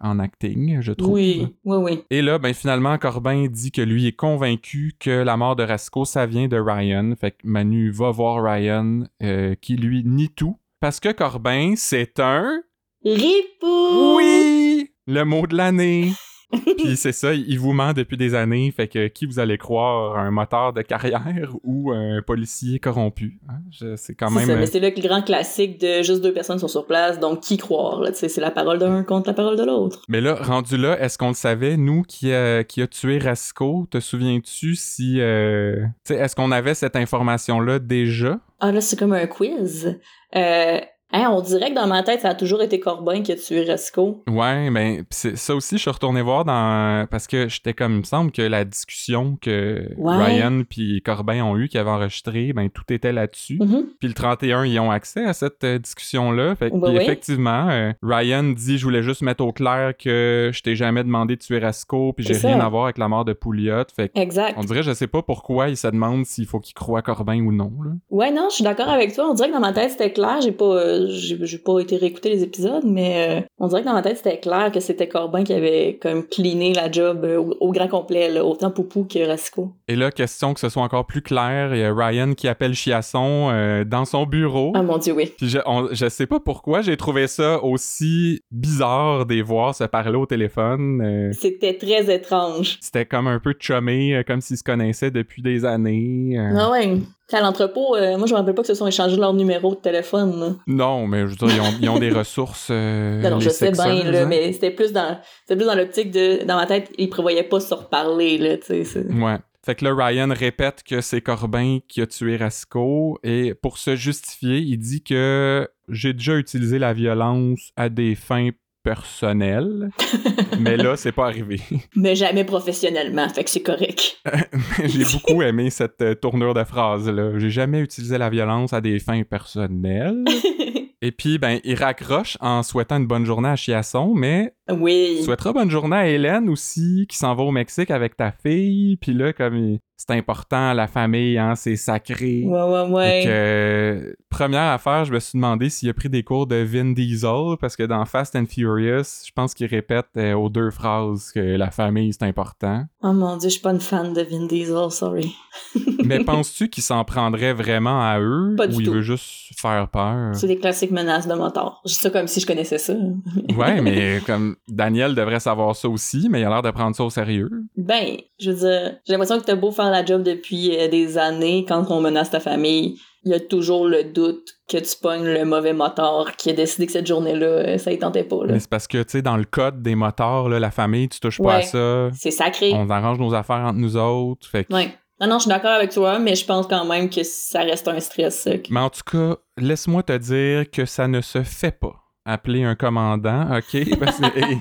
[0.00, 1.12] en acting, je trouve.
[1.12, 2.00] Oui, oui, oui.
[2.10, 6.04] Et là, ben finalement, Corbin dit que lui est convaincu que la mort de Rasco,
[6.04, 7.12] ça vient de Ryan.
[7.20, 10.58] Fait que Manu va voir Ryan, euh, qui lui nie tout.
[10.80, 12.62] Parce que Corbin, c'est un...
[13.04, 14.16] Ripou!
[14.16, 14.90] Oui!
[15.06, 16.12] Le mot de l'année!
[16.78, 20.16] Puis c'est ça, il vous ment depuis des années, fait que qui vous allez croire,
[20.16, 23.38] un moteur de carrière ou un policier corrompu?
[23.50, 23.58] hein?
[23.96, 24.46] C'est quand C'est même...
[24.46, 27.40] ça, euh, mais c'est le grand classique de juste deux personnes sont sur place, donc
[27.40, 30.02] qui croire, c'est la parole d'un contre la parole de l'autre.
[30.08, 33.86] Mais là, rendu là, est-ce qu'on le savait, nous, qui a, qui a tué Rasco?
[33.90, 35.20] Te souviens-tu si...
[35.20, 38.40] euh, est-ce qu'on avait cette information-là déjà?
[38.60, 39.98] Ah là, c'est comme un quiz.
[40.34, 40.78] Euh,
[41.12, 43.64] hein, on dirait que dans ma tête, ça a toujours été Corbin qui a tué
[43.64, 44.22] Rasco.
[44.28, 47.06] Ouais, ben, ça aussi, je suis retourné voir dans...
[47.10, 50.16] Parce que j'étais comme, il me semble que la discussion que Ouais.
[50.24, 53.58] Ryan puis Corbin ont eu, qui avaient enregistré, ben, tout était là-dessus.
[53.60, 53.86] Mhm.
[53.98, 56.54] Puis le 31, ils ont accès à cette euh, discussion-là.
[56.54, 56.96] Fait Ben oui.
[56.96, 61.36] effectivement, euh, Ryan dit Je voulais juste mettre au clair que je t'ai jamais demandé
[61.36, 63.84] de tuer Rasco, puis j'ai rien à voir avec la mort de Pouliot.
[63.94, 64.54] Fait Exact.
[64.56, 67.52] on dirait, je sais pas pourquoi il se demande s'il faut qu'il croie Corbin ou
[67.52, 67.72] non.
[67.84, 67.90] Là.
[68.10, 69.28] Ouais, non, je suis d'accord avec toi.
[69.30, 70.40] On dirait que dans ma tête, c'était clair.
[70.42, 73.86] J'ai pas, euh, j'ai, j'ai pas été réécouter les épisodes, mais euh, on dirait que
[73.86, 77.38] dans ma tête, c'était clair que c'était Corbin qui avait comme cleané la job euh,
[77.38, 79.72] au, au grand complet, là, autant Poupou que Rasco.
[79.88, 82.74] Et là, question que ce soit encore plus clair, il y a Ryan qui appelle
[82.74, 84.72] Chiasson euh, dans son bureau.
[84.74, 85.32] Ah mon dieu, oui.
[85.36, 89.74] Puis je, on- je sais pas pourquoi j'ai trouvé ça aussi bizarre de les voir
[89.74, 91.00] se parler au téléphone.
[91.02, 92.78] euh, C'était très étrange.
[92.80, 96.38] C'était comme un peu chumé, comme s'ils se connaissaient depuis des années.
[96.38, 96.96] Ah ouais.
[97.32, 99.80] À l'entrepôt, euh, moi je me rappelle pas que se sont échangés leur numéro de
[99.80, 100.40] téléphone.
[100.40, 100.46] là.
[100.66, 102.68] Non, mais je veux dire, ils ont, ils ont des ressources.
[102.70, 104.26] euh, Non, non, je sais bien, là, hein.
[104.26, 107.60] mais c'était plus dans c'était plus dans l'optique de dans ma tête, ils prévoyaient pas
[107.60, 108.84] se reparler là, tu sais.
[108.84, 109.36] c'est- Ouais.
[109.66, 113.96] Fait que là, Ryan répète que c'est Corbin qui a tué Rasco et pour se
[113.96, 118.48] justifier, il dit que j'ai déjà utilisé la violence à des fins
[118.88, 119.90] personnelles,
[120.60, 121.60] mais là, c'est pas arrivé.
[121.94, 124.16] Mais jamais professionnellement, fait que c'est correct.
[124.84, 127.38] J'ai beaucoup aimé cette euh, tournure de phrase-là.
[127.38, 130.24] J'ai jamais utilisé la violence à des fins personnelles.
[131.02, 135.20] Et puis, ben, il raccroche en souhaitant une bonne journée à Chiasson, mais oui.
[135.22, 138.96] souhaitera bonne journée à Hélène aussi, qui s'en va au Mexique avec ta fille.
[138.96, 142.44] Puis là, comme il- c'est important, la famille, hein, c'est sacré.
[142.46, 143.24] Ouais, ouais, ouais.
[143.26, 147.56] euh, première affaire, je me suis demandé s'il a pris des cours de Vin Diesel,
[147.60, 151.40] parce que dans Fast and Furious, je pense qu'il répète euh, aux deux phrases que
[151.40, 152.84] la famille, c'est important.
[153.02, 155.34] Oh mon dieu, je suis pas une fan de Vin Diesel, sorry.
[156.04, 158.92] Mais penses-tu qu'il s'en prendrait vraiment à eux, Pas du ou il tout.
[158.92, 160.34] veut juste faire peur?
[160.36, 161.82] C'est des classiques menaces de motards.
[161.84, 162.94] Je ça comme si je connaissais ça.
[163.58, 167.02] Ouais, mais comme Daniel devrait savoir ça aussi, mais il a l'air de prendre ça
[167.02, 167.50] au sérieux.
[167.76, 171.18] Ben, je veux dire, j'ai l'impression que t'as beau faire la job depuis euh, des
[171.18, 175.24] années, quand on menace ta famille, il y a toujours le doute que tu pognes
[175.26, 178.44] le mauvais moteur qui a décidé que cette journée-là, euh, ça y tentait pas.
[178.46, 178.52] Là.
[178.52, 181.18] Mais c'est parce que, tu sais, dans le code des moteurs, là, la famille, tu
[181.20, 182.10] touches pas à ça.
[182.14, 182.72] C'est sacré.
[182.74, 184.46] On arrange nos affaires entre nous autres.
[184.48, 184.94] Fait que- Ouais.
[185.20, 187.88] Non, non, je suis d'accord avec toi, mais je pense quand même que ça reste
[187.88, 188.46] un stress.
[188.46, 191.96] euh, Mais en tout cas, laisse-moi te dire que ça ne se fait pas.
[192.24, 193.98] Appeler un commandant, OK?
[193.98, 194.58] Parce que- et,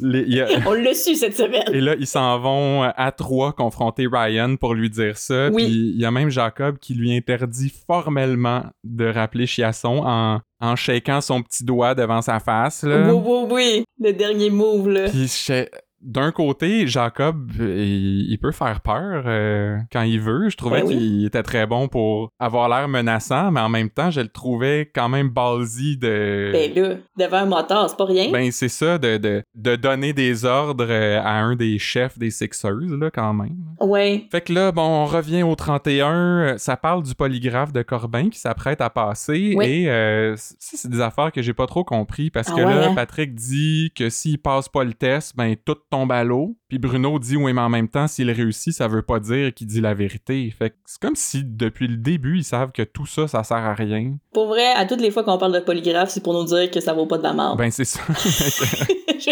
[0.00, 1.64] les- a- On l'a su cette semaine.
[1.72, 5.48] et là, ils s'en vont à trois confronter Ryan pour lui dire ça.
[5.52, 5.64] Oui.
[5.64, 10.76] Puis il y a même Jacob qui lui interdit formellement de rappeler Chiasson en, en
[10.76, 12.82] shakant son petit doigt devant sa face.
[12.82, 13.12] Là.
[13.12, 13.84] Oui, oui, oui.
[14.00, 15.08] Le dernier move, là.
[15.08, 15.66] Puis je-
[16.04, 20.48] d'un côté, Jacob, il, il peut faire peur euh, quand il veut.
[20.50, 20.96] Je trouvais Ben oui.
[20.98, 24.90] qu'il était très bon pour avoir l'air menaçant, mais en même temps, je le trouvais
[24.94, 26.50] quand même ballsy de...
[26.52, 28.30] Ben là, devant un moteur, c'est pas rien.
[28.30, 32.30] Ben, c'est ça, de, de, de donner des ordres euh, à un des chefs des
[32.30, 33.56] Sixers, là, quand même.
[33.80, 34.26] Ouais.
[34.30, 36.12] Fait que là, bon, on revient au 31.
[36.14, 39.54] euh, Ça parle du polygraphe de Corbin qui s'apprête à passer.
[39.56, 39.64] Oui.
[39.64, 42.74] Et euh, ça, c'est des affaires que j'ai pas trop compris parce Ah que ouais,
[42.74, 42.94] là, hein?
[42.94, 46.56] Patrick dit que s'il passe pas le test, ben tout tombe à l'eau.
[46.68, 49.68] Puis Bruno dit, oui, mais en même temps, s'il réussit, ça veut pas dire qu'il
[49.68, 50.52] dit la vérité.
[50.56, 53.58] Fait que c'est comme si depuis le début, ils savent que tout ça, ça sert
[53.58, 54.16] à rien.
[54.32, 56.80] Pour vrai, à toutes les fois qu'on parle de polygraphe, c'est pour nous dire que
[56.80, 57.58] ça vaut pas de la merde.
[57.58, 58.00] Ben, c'est ça.
[58.18, 59.30] je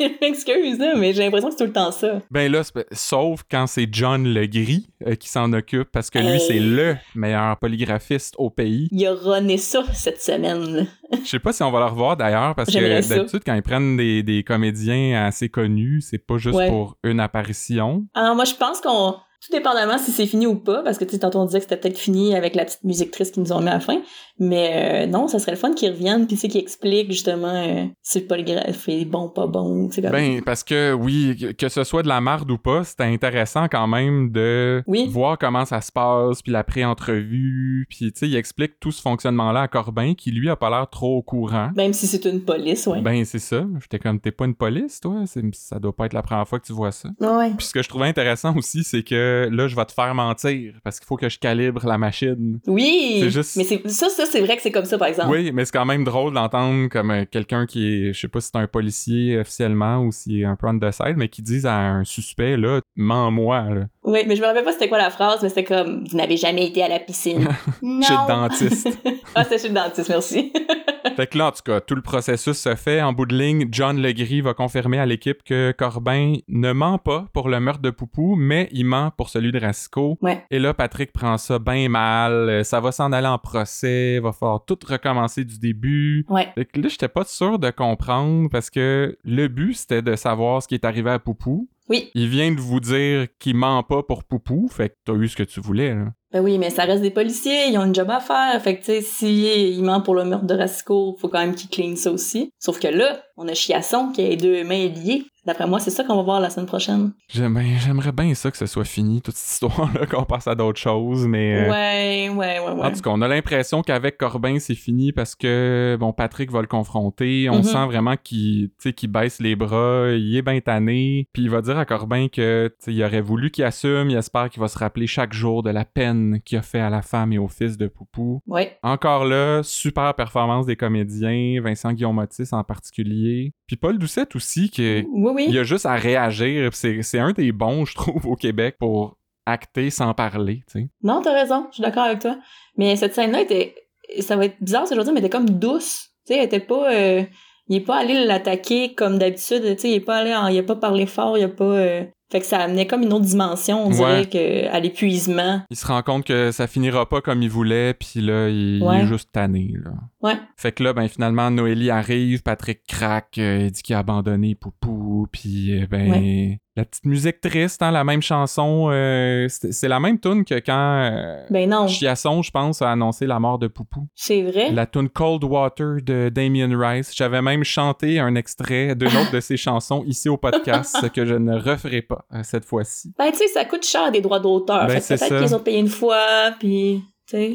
[0.00, 2.20] je m'excuse, mais j'ai l'impression que c'est tout le temps ça.
[2.30, 2.62] Ben là,
[2.92, 7.56] sauf quand c'est John Legris euh, qui s'en occupe, parce que lui, c'est le meilleur
[7.58, 8.88] polygraphiste au pays.
[8.90, 10.86] Il a runné ça cette semaine.
[11.22, 13.96] Je sais pas si on va le revoir d'ailleurs, parce que d'habitude, quand ils prennent
[13.96, 16.68] des, des comédiens assez connus, c'est pas juste Ouais.
[16.68, 18.06] pour une apparition.
[18.14, 19.16] Alors moi, je pense qu'on...
[19.46, 21.64] Tout dépendamment si c'est fini ou pas, parce que tu sais, tantôt on disait que
[21.64, 24.00] c'était peut-être fini avec la petite musique triste qu'ils nous ont mis à la fin,
[24.38, 27.54] mais euh, non, ça serait le fun qu'ils reviennent puis tu sais qu'ils expliquent justement
[27.54, 30.12] euh, si le polygraphe est bon, pas bon, tu sais comme...
[30.12, 33.86] Ben, parce que oui, que- ce soit de la marde ou pas, c'était intéressant quand
[33.86, 35.06] même de Oui.
[35.08, 39.02] voir comment ça se passe, puis la pré-entrevue, puis tu sais, il explique tout ce
[39.02, 41.70] fonctionnement-là à Corbin, qui lui a pas l'air trop au courant.
[41.76, 43.00] Même si c'est une police, ouais.
[43.00, 43.64] Ben, c'est ça.
[43.80, 45.22] J'étais comme, t'es pas une police, toi?
[45.26, 47.08] C'est- Ça doit pas être la première fois que tu vois ça.
[47.20, 47.50] ouais.
[47.56, 50.74] Puis ce que je trouvais intéressant aussi, c'est que là, je vais te faire mentir,
[50.82, 52.58] parce qu'il faut que je calibre la machine.
[52.66, 53.18] Oui!
[53.20, 55.30] C'est juste- Mais c'est ça, ça c'est vrai que c'est comme ça, par exemple.
[55.30, 58.40] Oui, mais c'est quand même drôle d'entendre comme euh, quelqu'un qui est, je sais pas
[58.40, 61.42] si c'est un policier officiellement ou s'il est un peu on the side, mais qui
[61.42, 63.64] dise à un suspect, là, mens-moi.
[64.04, 66.36] Oui, mais je me rappelle pas c'était quoi la phrase, mais c'était comme Vous n'avez
[66.36, 67.48] jamais été à la piscine.
[67.82, 68.02] non.
[68.02, 68.88] Chez le dentiste.
[69.34, 70.52] ah, c'était chez le dentiste, merci.
[71.16, 73.00] fait que là, en tout cas, tout le processus se fait.
[73.02, 77.26] En bout de ligne, John Legris va confirmer à l'équipe que Corbin ne ment pas
[77.32, 80.18] pour le meurtre de Poupou, mais il ment pour celui de Rasco.
[80.20, 80.44] Ouais.
[80.50, 82.32] Et là, Patrick prend ça bien mal.
[82.32, 84.18] Euh, Ça va s'en aller en procès.
[84.20, 86.24] Va falloir tout recommencer du début.
[86.28, 86.48] Ouais.
[86.56, 90.68] Que là, j'étais pas sûr de comprendre parce que le but, c'était de savoir ce
[90.68, 91.68] qui est arrivé à Poupou.
[91.88, 92.10] Oui.
[92.14, 95.36] Il vient de vous dire qu'il ment pas pour Poupou, fait que t'as eu ce
[95.36, 96.06] que tu voulais, là.
[96.32, 98.60] Ben oui, mais ça reste des policiers, ils ont une job à faire.
[98.60, 101.54] Fait que, tu sais, si il ment pour le meurtre de Rasco, faut quand même
[101.54, 102.50] qu'il clean ça aussi.
[102.58, 105.26] Sauf que là, on a Chiasson qui a les deux mains liées.
[105.46, 107.12] D'après moi, c'est ça qu'on va voir la semaine prochaine.
[107.28, 110.80] J'aime- J'aimerais bien ça que ce soit fini, toute cette histoire-là, qu'on passe à d'autres
[110.80, 111.66] choses, mais...
[111.66, 112.86] euh, Ouais, ouais, ouais, ouais.
[112.86, 116.60] En tout cas, on a l'impression qu'avec Corbin, c'est fini parce que, bon, Patrick va
[116.60, 117.48] le confronter.
[117.50, 117.62] On Mhm.
[117.64, 118.70] sent vraiment qu'il,
[119.08, 121.28] baisse les bras, il est bien tanné.
[121.32, 124.60] Puis il va dire à Corbin que, il aurait voulu qu'il assume, il espère qu'il
[124.60, 127.38] va se rappeler chaque jour de la peine qu'il a fait à la femme et
[127.38, 128.40] au fils de Poupou.
[128.46, 128.78] Ouais.
[128.82, 133.52] Encore là, super performance des comédiens, Vincent Guillaume Otis en particulier.
[133.66, 134.84] Puis Paul Doucette aussi, qui
[135.34, 135.46] oui.
[135.48, 136.70] il a juste à réagir.
[136.72, 139.16] C'est un des bons, je trouve, au Québec pour
[139.46, 140.88] acter sans parler, tu sais.
[141.02, 142.38] Non, t'as raison, je suis d'accord avec toi.
[142.78, 143.74] Mais cette scène-là était.
[144.20, 146.10] Ça va être bizarre ce que je veux dire, mais elle était comme douce.
[146.26, 146.92] Tu sais, elle était pas.
[146.92, 147.22] euh,
[147.68, 149.62] Il est pas allé l'attaquer comme d'habitude.
[149.62, 150.46] Tu sais, il est pas allé en...
[150.48, 151.64] Il a pas parlé fort, il a pas.
[151.64, 154.26] euh, Fait que ça amenait comme une autre dimension, on dirait, Ouais.
[154.26, 155.62] que, à l'épuisement.
[155.70, 159.00] Il se rend compte que ça finira pas comme il voulait, puis là, il, il
[159.02, 159.92] est juste tanné, là.
[160.24, 160.38] Ouais.
[160.56, 164.54] Fait que là, ben finalement, Noélie arrive, Patrick craque, euh, il dit qu'il a abandonné
[164.54, 166.56] Poupou, puis euh, ben...
[166.76, 171.44] La petite musique triste, hein, la même chanson, euh, c'est la même tune que quand
[171.48, 174.08] Ben non, Chiasson, je pense, a annoncé la mort de Poupou.
[174.16, 174.72] c'est vrai?
[174.72, 177.14] La tune Cold Water de Damien Rice.
[177.14, 181.24] J'avais même chanté un extrait d'une autre de ses chansons ici au podcast, ce que
[181.24, 183.12] je ne referai pas cette fois-ci.
[183.16, 184.88] Ben, tu sais, ça coûte cher des droits d'auteur.
[184.88, 187.04] Ben, fait que c'est peut-être qu'ils ont payé une fois, puis.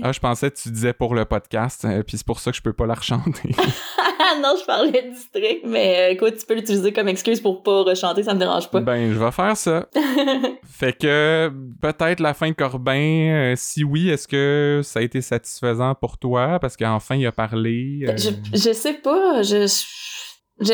[0.02, 2.58] Ah, je pensais que tu disais pour le podcast, euh, puis c'est pour ça que
[2.58, 3.50] je peux pas la rechanter.
[4.42, 7.84] non, je parlais de district, mais euh, écoute, tu peux l'utiliser comme excuse pour pas
[7.84, 8.80] rechanter, ça me dérange pas.
[8.82, 9.88] ben, je vais faire ça.
[10.64, 11.52] Fait que
[11.82, 12.94] peut-être la fin de Corbin,
[13.32, 16.58] euh, si oui, est-ce que ça a été satisfaisant pour toi?
[16.60, 18.06] Parce qu'enfin, il a parlé.
[18.08, 19.68] euh, je, je sais pas, je.
[19.68, 19.84] je-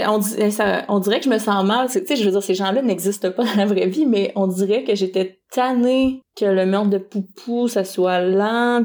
[0.08, 1.90] on, di- ça- on dirait que je me sens mal.
[1.90, 4.48] Tu sais, je veux dire, ces gens-là n'existent pas dans la vraie vie, mais on
[4.48, 8.84] dirait que j'étais tannée que le meurtre de Poupou, ça soit lent.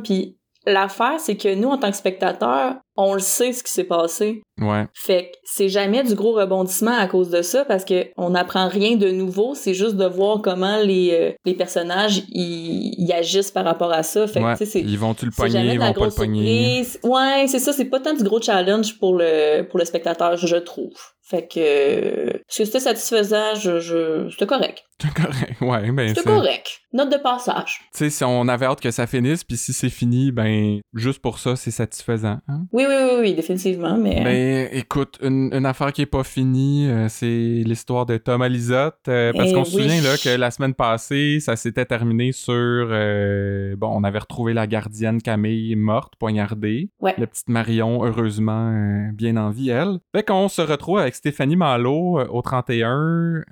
[0.67, 4.43] L'affaire, c'est que nous, en tant que spectateurs, on le sait ce qui s'est passé.
[4.61, 4.87] Ouais.
[4.93, 8.69] Fait que c'est jamais du gros rebondissement à cause de ça parce que on n'apprend
[8.69, 13.65] rien de nouveau, c'est juste de voir comment les, euh, les personnages ils agissent par
[13.65, 14.27] rapport à ça.
[14.27, 14.57] Fait que ouais.
[14.57, 16.85] c'est Ils vont-tu le pogner, ils vont pas le pogner?
[17.03, 20.57] Ouais, c'est ça, c'est pas tant du gros challenge pour le pour le spectateur, je
[20.57, 20.93] trouve.
[21.31, 24.85] Fait que euh, est-ce que c'était satisfaisant, je, je c'était correct.
[25.01, 25.61] C'est correct.
[25.63, 26.81] Ouais, ben C'était correct.
[26.93, 27.81] Note de passage.
[27.93, 31.21] Tu sais, si on avait hâte que ça finisse, puis si c'est fini, ben juste
[31.21, 32.39] pour ça, c'est satisfaisant.
[32.49, 32.67] hein?
[32.73, 34.23] Oui, oui, oui, oui, définitivement, mais...
[34.23, 37.27] Ben, écoute, une, une affaire qui est pas finie, euh, c'est
[37.65, 41.39] l'histoire de Thomas Lisotte, euh, parce Eh qu'on se souvient là, que la semaine passée,
[41.41, 42.53] ça s'était terminé sur...
[42.55, 46.91] euh, bon, on avait retrouvé la gardienne Camille morte, poignardée.
[47.01, 47.15] Ouais.
[47.17, 49.99] La petite Marion, heureusement, euh, bien en vie, elle.
[50.15, 52.89] Fait qu'on se retrouve avec Stéphanie Malo euh, au 31.
[52.89, 53.43] euh,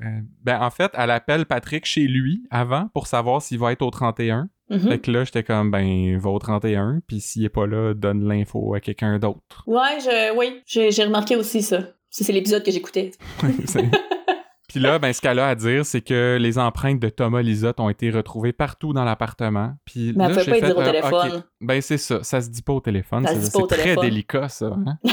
[0.43, 3.91] ben, en fait, elle appelle Patrick chez lui avant pour savoir s'il va être au
[3.91, 4.49] 31.
[4.71, 4.79] Mhm.
[4.81, 8.27] Fait que là, j'étais comme, ben, va au 31, puis s'il est pas là, donne
[8.27, 9.65] l'info à quelqu'un d'autre.
[9.67, 11.81] Ouais, je, oui, j'ai remarqué aussi ça.
[12.09, 13.11] Ça, c'est l'épisode que j'écoutais.
[14.69, 17.81] Puis là, ben, ce qu'elle a à dire, c'est que les empreintes de Thomas Lisotte
[17.81, 19.75] ont été retrouvées partout dans l'appartement.
[19.87, 21.43] Puis Mais elle là, peut j'ai pas y dire au euh, téléphone.
[21.63, 22.23] Ben, c'est ça.
[22.23, 23.27] Ça se dit pas au téléphone.
[23.27, 24.05] Ça se C'est dit pas au c'est très téléphone.
[24.05, 24.67] délicat, ça.
[24.87, 24.99] hein?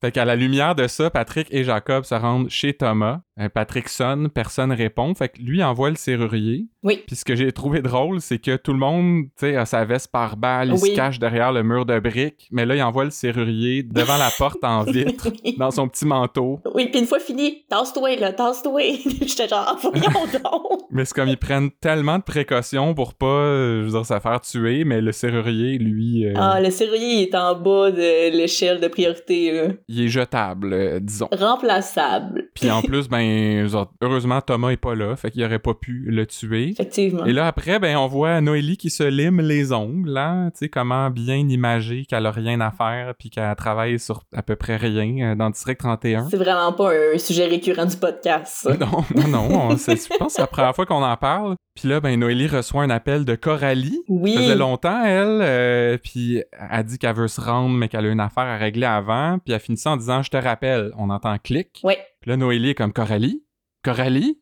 [0.00, 3.20] fait qu'à la lumière de ça, Patrick et Jacob se rendent chez Thomas.
[3.38, 5.14] Euh, Patrick sonne, personne répond.
[5.14, 6.66] Fait que lui envoie le serrurier.
[6.82, 7.02] Oui.
[7.06, 9.84] Puis ce que j'ai trouvé drôle, c'est que tout le monde, tu sais, a sa
[9.84, 10.90] veste par balle, il Oui.
[10.90, 12.48] se cache derrière le mur de briques.
[12.50, 16.04] Mais là, il envoie le serrurier devant la porte en vitre, oui, dans son petit
[16.06, 16.60] manteau.
[16.74, 18.80] puis une fois fini, tasse-toi, là, tasse-toi.
[19.22, 20.80] J'étais genre, voyons donc.
[20.90, 24.18] Mais c'est comme ils prennent tellement de précautions pour pas, euh, je veux dire, se
[24.20, 28.80] faire tuer, mais le serrurier, lui, euh, Ah, le serrurier est en bas de l'échelle
[28.80, 29.68] de priorité, là.
[29.92, 31.28] Il est jetable, euh, disons.
[31.36, 32.44] Remplaçable.
[32.54, 33.66] Puis en plus, ben,
[34.00, 36.70] heureusement, Thomas est pas là, fait qu'il aurait pas pu le tuer.
[36.70, 37.24] Effectivement.
[37.24, 40.68] Et là, après, ben, on voit Noélie qui se lime les ongles, là, tu sais,
[40.68, 44.76] comment bien imager qu'elle a rien à faire, puis qu'elle travaille sur à peu près
[44.76, 46.28] rien euh, dans District 31.
[46.30, 48.76] C'est vraiment pas un sujet récurrent du podcast, ça.
[48.76, 51.56] Non, non, non, on- je pense que c'est la première fois qu'on en parle.
[51.74, 54.02] Puis là, ben, Noélie reçoit un appel de Coralie.
[54.08, 54.34] Oui.
[54.34, 58.08] Ça faisait longtemps, elle, euh, puis elle dit qu'elle veut se rendre, mais qu'elle a
[58.10, 60.92] une affaire à régler avant, puis elle finit en disant «Je te rappelle».
[60.98, 61.98] On entend «clic Ouais.».
[62.20, 63.44] Puis là, Noélie est comme «Coralie?
[63.82, 64.40] Coralie?»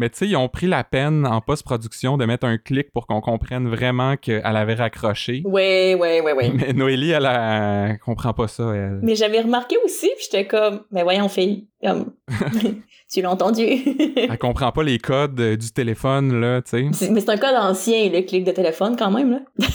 [0.00, 3.06] Mais tu sais, ils ont pris la peine en post-production de mettre un clic pour
[3.06, 5.42] qu'on comprenne vraiment qu'elle avait raccroché.
[5.44, 6.50] Ouais, ouais, ouais, ouais.
[6.54, 9.00] Mais Noélie, elle, elle, comprend pas ça, elle.
[9.02, 12.14] Mais j'avais remarqué aussi, puis j'étais comme, mais voyons, fille, comme,
[13.10, 13.62] tu l'as entendu?
[14.16, 17.10] Elle comprend pas les codes euh, du téléphone, là, tu sais.
[17.10, 19.38] Mais c'est un code ancien, le clic de téléphone, quand même, là.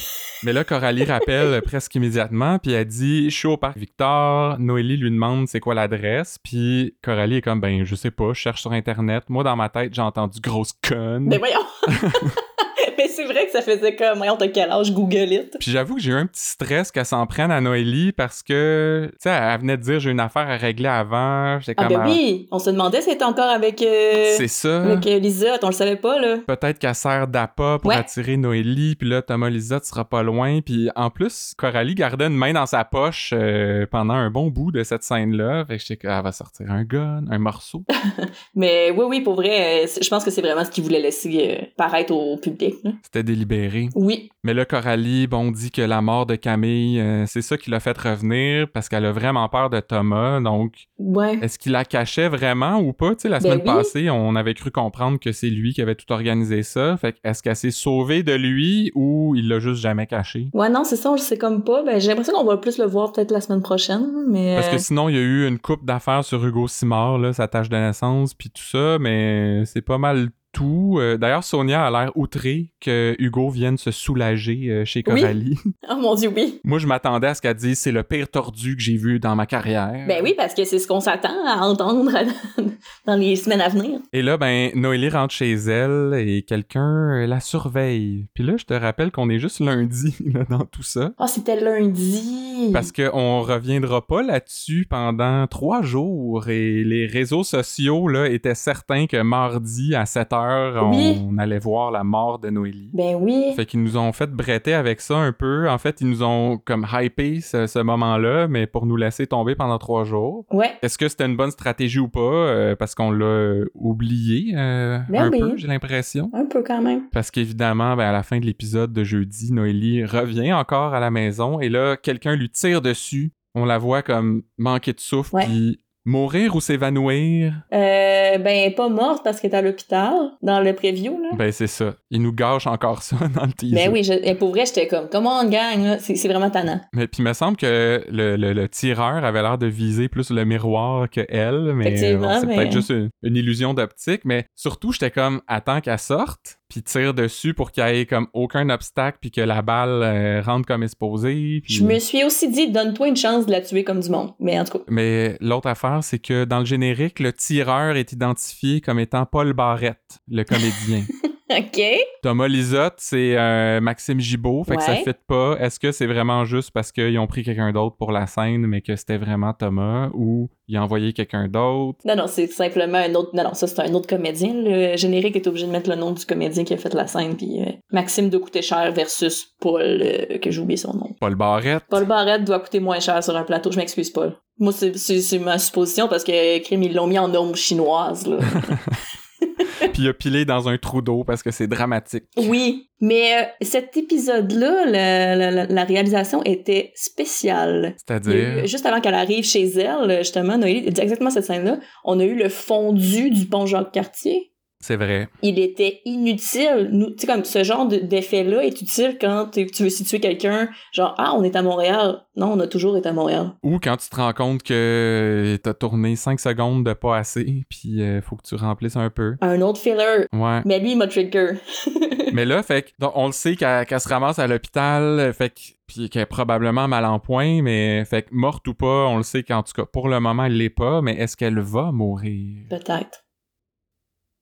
[0.44, 4.58] Mais là, Coralie rappelle presque immédiatement, puis elle dit «Je suis au parc Victor».
[4.60, 8.40] Noélie lui demande c'est quoi l'adresse, puis Coralie est comme «Ben, je sais pas, je
[8.40, 9.24] cherche sur Internet.
[9.30, 11.66] Moi, dans ma tête, j'ai entendu «grosse conne Mais voyons.
[12.98, 15.58] mais c'est vrai que ça faisait comme, voyons, t'as quel âge, Google it.
[15.60, 19.10] Puis j'avoue que j'ai eu un petit stress qu'elle s'en prenne à Noélie parce que,
[19.14, 21.60] tu sais, elle venait de dire «J'ai une affaire à régler avant».
[21.62, 24.84] J'étais Ah ben oui, on se demandait si elle était encore avec, euh, C'est ça.
[24.84, 26.38] avec euh, Lisotte, on le savait pas, là.
[26.48, 27.98] Peut-être qu'elle sert d'appât pour Ouais.
[27.98, 30.62] attirer Noélie, puis là, Thomas Lisotte sera pas loin.
[30.62, 34.72] Puis en plus, Coralie gardait une main dans sa poche euh, pendant un bon bout
[34.72, 35.66] de cette scène-là.
[35.68, 37.84] Fait que je sais qu'elle va sortir un gun, un morceau.
[38.56, 41.72] Mais oui, oui, pour vrai, euh, je pense que c'est vraiment ce qu'il voulait laisser
[41.78, 42.92] paraître au public, là.
[43.04, 43.90] C'était délibéré.
[43.96, 47.70] Oui, Mais là, Coralie, bon, dit que la mort de Camille, euh, c'est ça qui
[47.70, 50.40] l'a fait revenir parce qu'elle a vraiment peur de Thomas.
[50.40, 51.38] Donc, ouais.
[51.42, 53.16] est-ce qu'il la cachait vraiment ou pas?
[53.16, 53.74] Tu sais, la Ben semaine oui.
[53.74, 56.96] passée, on avait cru comprendre que c'est lui qui avait tout organisé ça.
[56.98, 60.50] Fait que est-ce qu'elle s'est sauvée de lui ou il l'a juste jamais caché?
[60.54, 61.84] Ouais, non, c'est ça, on le sait comme pas.
[61.84, 64.56] Ben, j'ai l'impression qu'on va plus le voir peut-être la semaine prochaine, mais...
[64.56, 67.34] Parce euh, que sinon, il y a eu une coupe d'affaires sur Hugo Simard, là,
[67.34, 70.98] sa tâche de naissance, puis tout ça, mais c'est pas mal tout.
[71.00, 75.22] Euh, D'ailleurs, Sonia a l'air outrée que Hugo vienne se soulager euh, chez Oui.
[75.22, 75.60] Coralie.
[75.90, 76.60] Oh mon dieu, oui.
[76.64, 79.36] Moi, je m'attendais à ce qu'elle dise c'est le pire tordu que j'ai vu dans
[79.36, 80.06] ma carrière.
[80.08, 82.12] Ben oui, parce que c'est ce qu'on s'attend à entendre
[83.06, 84.00] dans les semaines à venir.
[84.14, 88.28] Et là, ben, Noélie rentre chez elle et quelqu'un euh, la surveille.
[88.34, 91.12] Puis là, je te rappelle qu'on est juste lundi là, dans tout ça.
[91.20, 92.72] Oh, c'était lundi.
[92.74, 99.06] Parce qu'on reviendra pas là-dessus pendant trois jours et les réseaux sociaux là, étaient certains
[99.06, 101.22] que mardi à 7 heures, on, Oui.
[101.30, 102.90] on allait voir la mort de Noélie.
[102.94, 103.54] Ben oui.
[103.56, 105.70] Fait qu'ils nous ont fait bretter avec ça un peu.
[105.70, 109.56] En fait, ils nous ont comme hypé ce, ce moment-là, mais pour nous laisser tomber
[109.56, 110.46] pendant trois jours.
[110.52, 110.72] Ouais.
[110.82, 112.20] Est-ce que c'était une bonne stratégie ou pas?
[112.20, 115.40] euh, parce qu'on l'a oublié euh, Ben un oui.
[115.40, 116.30] peu, j'ai l'impression.
[116.34, 117.10] Un peu quand même.
[117.12, 121.12] Parce qu'évidemment, ben, à la fin de l'épisode de jeudi, Noélie revient encore à la
[121.12, 123.32] maison et là, quelqu'un lui tire dessus.
[123.58, 125.46] On la voit comme manquer de souffle, Ouais.
[125.46, 127.54] puis mourir ou s'évanouir?
[127.74, 131.30] Euh, ben, pas morte parce qu'elle est à l'hôpital, dans le preview, là.
[131.36, 131.96] Ben c'est ça.
[132.12, 133.76] Il nous gâche encore ça dans le teaser.
[133.76, 135.98] Ben oui, je, et pour vrai, j'étais comme, comment on gang, là?
[136.00, 136.80] C'est vraiment tannant.
[136.94, 140.30] Mais puis il me semble que le, le- le tireur avait l'air de viser plus
[140.30, 144.22] le miroir que elle, mais bon, c'est mais- peut-être juste une, une illusion d'optique.
[144.26, 148.28] Mais surtout, j'étais comme attends qu'elle sorte, puis tire dessus pour qu'il y ait comme
[148.34, 151.64] aucun obstacle, puis que la balle euh, rentre comme exposée.
[151.66, 154.34] Je me suis aussi dit, donne-toi une chance de la tuer comme du monde.
[154.42, 158.12] Mais en tout cas, Mais l'autre affaire, c'est que dans le générique, le tireur est
[158.12, 161.06] identifié comme étant Paul Barrette, le comédien.
[161.52, 161.82] OK.
[162.24, 165.58] Thomas Lisotte, c'est euh, Maxime Gibault, fait que ça fit pas.
[165.60, 168.82] Est-ce que c'est vraiment juste parce qu'ils ont pris quelqu'un d'autre pour la scène, mais
[168.82, 172.00] que c'était vraiment Thomas, ou ils ont envoyé quelqu'un d'autre?
[172.04, 173.30] Non, non, c'est simplement un autre.
[173.34, 174.54] Non, non, ça, c'est un autre comédien.
[174.56, 177.38] Le générique est obligé de mettre le nom du comédien qui a fait la scène.
[177.38, 181.16] Puis euh, Maxime doit coûter cher versus Paul, euh, que j'ai oublié son nom.
[181.20, 181.84] Paul Barrette?
[181.90, 183.72] Paul Barrette doit coûter moins cher sur un plateau.
[183.72, 184.36] Je m'excuse, Paul.
[184.58, 188.38] Moi, c'est ma supposition parce que crime, ils l'ont mis en ombre chinoise, là.
[189.94, 192.24] Puis il a pilé dans un trou d'eau parce que c'est dramatique.
[192.38, 197.96] oui, mais euh, cet épisode-là, la, la- la- la réalisation était spéciale.
[197.98, 198.66] C'est-à-dire...
[198.68, 202.50] Juste avant qu'elle arrive chez elle, justement, Noélie, exactement cette scène-là, on a eu le
[202.50, 204.52] fondu du pont Jacques-Cartier.
[204.88, 205.30] C'est vrai.
[205.42, 206.90] il était inutile.
[206.92, 210.70] Nous, tu sais, comme ce genre de- d'effet-là est utile quand tu veux situer quelqu'un,
[210.94, 212.22] genre, ah, on est à Montréal.
[212.36, 213.54] Non, on a toujours été à Montréal.
[213.64, 218.02] Ou quand tu te rends compte que t'as tourné 5 secondes de pas assez, puis
[218.04, 219.36] euh, faut que tu remplisses un peu.
[219.42, 220.28] Un autre filler.
[220.34, 220.62] Ouais.
[220.66, 221.54] Mais lui, il m'a trigger.
[222.34, 225.50] Mais là, fait que, donc, on le sait qu'elle qu'elle se ramasse à l'hôpital, fait
[225.52, 229.18] que, puis qu'elle est probablement mal en point, mais fait que morte ou pas, on
[229.18, 231.92] le sait qu'en tout cas, pour le moment, elle l'est pas, mais est-ce qu'elle va
[231.94, 232.64] mourir?
[232.70, 233.24] Peut-être.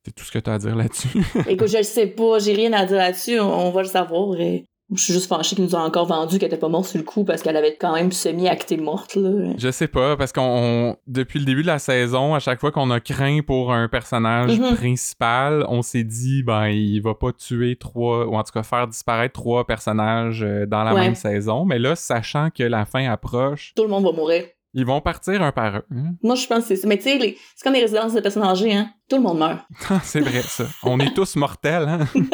[0.05, 1.23] C'est tout ce que t'as à dire là-dessus.
[1.47, 4.39] Écoute, je le sais pas, j'ai rien à dire là-dessus, on, on va le savoir.
[4.39, 4.65] Et...
[4.93, 7.05] Je suis juste fâchée qu'ils nous ont encore vendu qu'elle était pas morte sur le
[7.05, 9.53] coup parce qu'elle avait quand même semi-acté morte, là.
[9.57, 12.71] Je sais pas, parce qu'on, on- depuis le début de la saison, à chaque fois
[12.71, 14.75] qu'on a craint pour un personnage Mhm.
[14.75, 18.87] principal, on s'est dit, ben, il va pas tuer trois, ou en tout cas faire
[18.87, 21.01] disparaître trois personnages euh, dans la Ouais.
[21.01, 21.63] même saison.
[21.65, 24.43] Mais là, sachant que la fin approche, Tout le monde va mourir.
[24.73, 25.83] Ils vont partir un par un.
[25.95, 26.13] hein.
[26.23, 26.87] Moi, je pense que c'est ça.
[26.87, 28.89] Mais tu sais, les- c'est comme les résidences de personnes âgées, hein.
[29.09, 29.59] Tout le monde meurt.
[30.03, 30.65] c'est vrai, ça.
[30.83, 31.99] On est tous mortels, hein?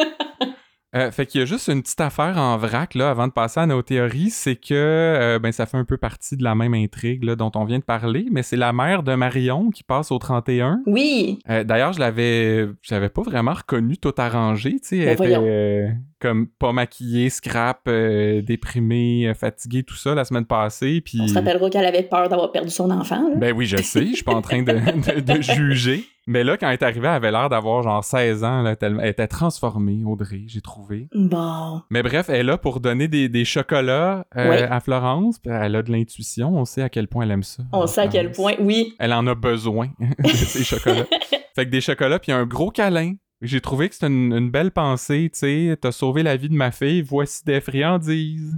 [0.96, 3.60] Euh, fait qu'il y a juste une petite affaire en vrac là avant de passer
[3.60, 6.74] à nos théories, c'est que euh, ben ça fait un peu partie de la même
[6.74, 10.10] intrigue là, dont on vient de parler, mais c'est la mère de Marion qui passe
[10.10, 10.80] au 31.
[10.86, 11.38] Oui.
[11.48, 15.26] Euh, D'ailleurs, je l'avais, je l'avais pas vraiment reconnue tout arrangée, tu sais, elle Ben
[15.28, 15.88] était euh,
[16.20, 21.28] comme pas maquillée, scrap, euh, déprimée, euh, fatiguée, tout ça la semaine passée, puis On
[21.28, 23.36] se rappellera qu'elle avait peur d'avoir perdu son enfant, là.
[23.36, 24.72] ben oui, je sais, je suis pas en train de,
[25.16, 26.04] de- de juger.
[26.26, 28.62] Mais là, quand elle est arrivée, elle avait l'air d'avoir genre 16 ans.
[28.62, 31.08] Là, elle était transformée, Audrey, j'ai trouvé.
[31.14, 31.80] Bon.
[31.90, 34.56] Mais bref, elle est là pour donner des, des chocolats euh, Oui.
[34.58, 35.40] à Florence.
[35.44, 36.54] Elle a de l'intuition.
[36.56, 37.64] On sait à quel point elle aime ça.
[37.72, 38.94] On sait à quel point, oui.
[39.00, 39.88] Elle en a besoin
[40.22, 41.06] de ces chocolats.
[41.56, 43.14] fait que des chocolats, puis un gros câlin.
[43.42, 45.78] J'ai trouvé que c'était une, une belle pensée, tu sais.
[45.80, 48.54] T'as sauvé la vie de ma fille, voici des friandises.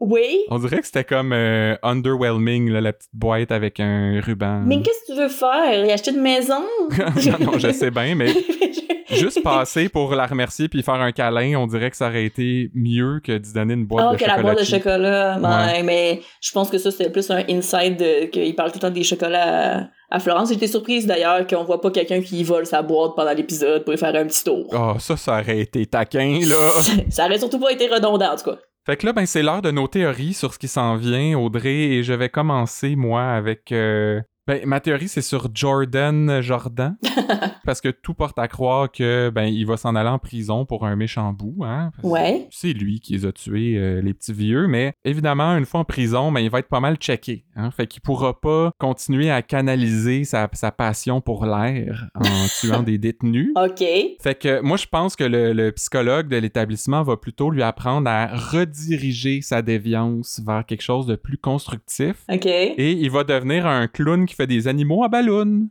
[0.00, 0.40] Oui.
[0.50, 4.62] On dirait que c'était comme euh, underwhelming, là, la petite boîte avec un ruban.
[4.66, 5.86] Mais qu'est-ce que tu veux faire?
[5.86, 6.62] Y acheter une maison?
[7.38, 8.32] non, non, je sais bien, mais
[9.14, 12.70] juste passer pour la remercier puis faire un câlin, on dirait que ça aurait été
[12.74, 14.42] mieux que d'y donner une boîte Ah, de que la chocolat.
[14.42, 15.38] boîte de chocolat.
[15.40, 15.82] Ouais.
[15.82, 18.90] mais je pense que ça, c'était plus un inside de, qu'il parle tout le temps
[18.90, 20.50] des chocolats à, à Florence.
[20.50, 23.98] J'étais surprise d'ailleurs qu'on voit pas quelqu'un qui vole sa boîte pendant l'épisode pour y
[23.98, 24.66] faire un petit tour.
[24.72, 26.70] Ah, ça, ça aurait été taquin, là.
[27.10, 28.58] ça aurait surtout pas été redondant, en tout cas.
[28.86, 31.74] fait que là, ben, c'est l'heure de nos théories sur ce qui s'en vient, Audrey,
[31.74, 33.72] et je vais commencer, moi, avec...
[33.72, 36.96] euh, Ben, ma théorie, c'est sur Jordan Jordan.
[37.64, 40.86] parce que tout porte à croire que, ben, il va s'en aller en prison pour
[40.86, 41.92] un méchant bout, hein.
[42.02, 42.46] Ouais.
[42.50, 45.84] C'est lui qui les a tués, euh, les petits vieux, mais évidemment, une fois en
[45.84, 47.44] prison, ben, il va être pas mal checké.
[47.56, 47.70] Hein?
[47.70, 52.22] Fait qu'il pourra pas continuer à canaliser sa, sa passion pour l'air en
[52.60, 53.52] tuant des détenus.
[53.56, 53.84] OK.
[54.20, 58.10] Fait que moi, je pense que le, le psychologue de l'établissement va plutôt lui apprendre
[58.10, 62.16] à rediriger sa déviance vers quelque chose de plus constructif.
[62.30, 62.46] OK.
[62.46, 65.68] Et il va devenir un clown qui fait des animaux à ballon.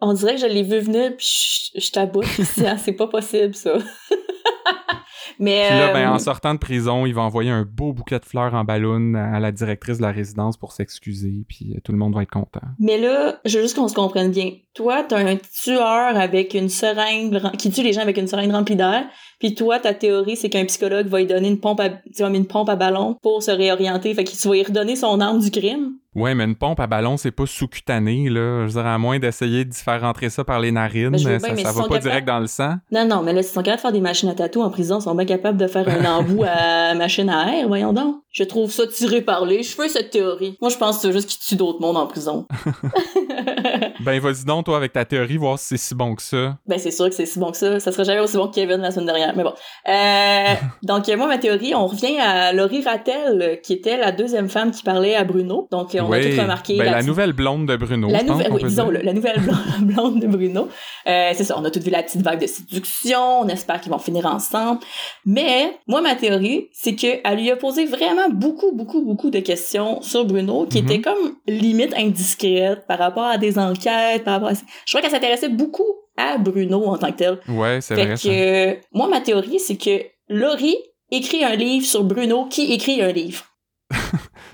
[0.00, 2.76] On dirait que je l'ai vu venir pis je, je t'aboute ici, hein.
[2.76, 3.78] C'est pas possible, ça.
[5.38, 5.66] mais.
[5.68, 8.24] Puis là, ben, euh, en sortant de prison, il va envoyer un beau bouquet de
[8.24, 11.98] fleurs en ballon à la directrice de la résidence pour s'excuser, puis euh, tout le
[11.98, 12.60] monde va être content.
[12.78, 14.52] Mais là, je veux juste qu'on se comprenne bien.
[14.74, 18.76] Toi, t'as un tueur avec une seringue qui tue les gens avec une seringue remplie
[18.76, 19.06] d'air.
[19.38, 21.90] Puis toi, ta théorie, c'est qu'un psychologue va lui donner une pompe à,
[22.26, 24.14] une pompe à ballon pour se réorienter.
[24.14, 25.92] Fait que tu vas lui redonner son arme du crime.
[26.14, 28.66] Ouais, mais une pompe à ballon, c'est pas sous-cutané, là.
[28.66, 31.48] Je dirais, à moins d'essayer de faire rentrer ça par les narines, je veux ça,
[31.48, 32.76] ça ils va pas direct dans le sang.
[32.90, 34.98] Non, non, mais là, s'ils sont capables de faire des machines à tatou en prison,
[34.98, 38.16] ils sont bien capables de faire un embout à machine à air, voyons donc.
[38.30, 40.58] Je trouve ça tiré par les cheveux, cette théorie.
[40.60, 42.46] Moi, je pense que c'est juste qu'ils tuent d'autres mondes en prison.
[44.00, 46.56] Ben, vas-y donc, toi, avec ta théorie, voir si c'est si bon que ça.
[46.66, 47.80] Ben, c'est sûr que c'est si bon que ça.
[47.80, 49.34] Ça serait jamais aussi bon que Kevin la semaine dernière.
[49.36, 49.52] Mais bon.
[49.88, 54.48] Euh, donc, euh, moi, ma théorie, on revient à Laurie Rattel, qui était la deuxième
[54.48, 55.66] femme qui parlait à Bruno.
[55.70, 56.76] Donc, on a tout remarqué.
[56.78, 59.40] Ben, la petite- nouvelle blonde de Bruno, la nouvelle, oui, disons-le, la nouvelle
[59.80, 60.68] blonde, de Bruno.
[61.06, 63.92] Euh, c'est ça, on a toutes vu la petite vague de séduction, on espère qu'ils
[63.92, 64.80] vont finir ensemble.
[65.24, 70.00] Mais, moi, ma théorie, c'est qu'elle lui a posé vraiment beaucoup, beaucoup, beaucoup de questions
[70.02, 70.90] sur Bruno, qui Mhm.
[70.90, 74.54] étaient comme limite indiscrètes par rapport à des enquêtes, par rapport à...
[74.54, 75.84] Je crois qu'elle s'intéressait beaucoup
[76.16, 77.38] à Bruno en tant que tel.
[77.48, 78.14] Ouais, c'est vrai.
[78.14, 78.16] que,
[78.80, 78.86] ça.
[78.92, 80.76] moi, ma théorie, c'est que Laurie
[81.10, 83.44] écrit un livre sur Bruno qui écrit un livre.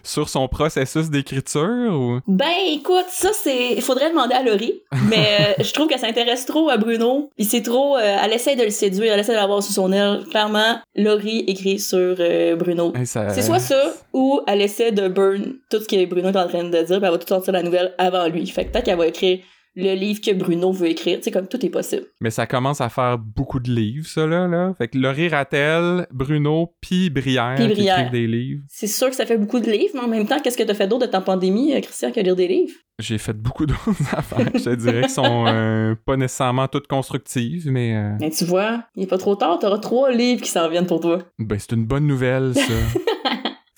[0.05, 2.21] Sur son processus d'écriture ou?
[2.27, 3.75] Ben, écoute, ça, c'est.
[3.75, 4.81] Il faudrait demander à Laurie.
[5.09, 5.27] Mais
[5.59, 7.31] euh, je trouve qu'elle s'intéresse trop à Bruno.
[7.37, 7.97] Puis c'est trop.
[7.97, 10.25] euh, elle essaie de le séduire, elle essaie de l'avoir sous son aile.
[10.31, 12.93] Clairement, Laurie écrit sur euh, Bruno.
[13.05, 16.49] Ça- C'est soit ça, ou elle essaie de burn tout ce que Bruno est en
[16.49, 18.47] train de dire, puis elle va tout sortir la nouvelle avant lui.
[18.47, 19.39] Fait que peut-être qu'elle va écrire
[19.75, 21.19] le livre que Bruno veut écrire.
[21.19, 22.05] Tu sais, comme tout est possible.
[22.21, 24.47] Mais ça commence à faire beaucoup de livres, ça, là.
[24.47, 24.75] là.
[24.77, 27.99] Fait que Laurie Rattel, Bruno, puis Brière, qui Brière.
[27.99, 28.63] écrivent des livres.
[28.69, 30.75] C'est sûr que ça fait beaucoup de livres, mais en même temps, qu'est-ce que t'as
[30.75, 32.75] fait d'autre de ta pandémie, euh, Christian, que lire des livres?
[32.99, 34.51] J'ai fait beaucoup d'autres affaires.
[34.55, 38.85] Je te dirais qu'ils sont euh, pas nécessairement toutes constructives, mais euh, Mais tu vois,
[38.95, 41.19] il est pas trop tard, t'auras trois livres qui s'en viennent pour toi.
[41.39, 42.63] ben, c'est une bonne nouvelle, ça.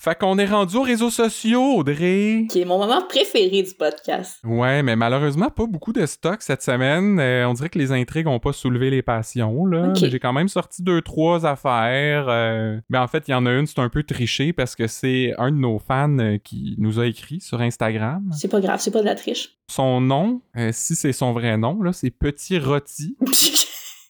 [0.05, 2.45] fait qu'on est rendu aux réseaux sociaux, Audrey.
[2.47, 4.37] Qui est mon moment préféré du podcast.
[4.43, 7.19] Ouais, mais malheureusement, pas beaucoup de stock cette semaine.
[7.19, 9.91] Euh, on dirait que les intrigues ont pas soulevé les passions, là.
[9.95, 12.27] J'ai quand même sorti deux, trois affaires.
[12.29, 14.85] euh, Mais en fait, il y en a une, c'est un peu triché parce que
[14.85, 18.29] c'est un de nos fans euh, qui nous a écrit sur Instagram.
[18.31, 19.57] C'est pas grave, c'est pas de la triche.
[19.71, 23.17] Son nom, euh, si c'est son vrai nom, là, c'est Petit Rôti.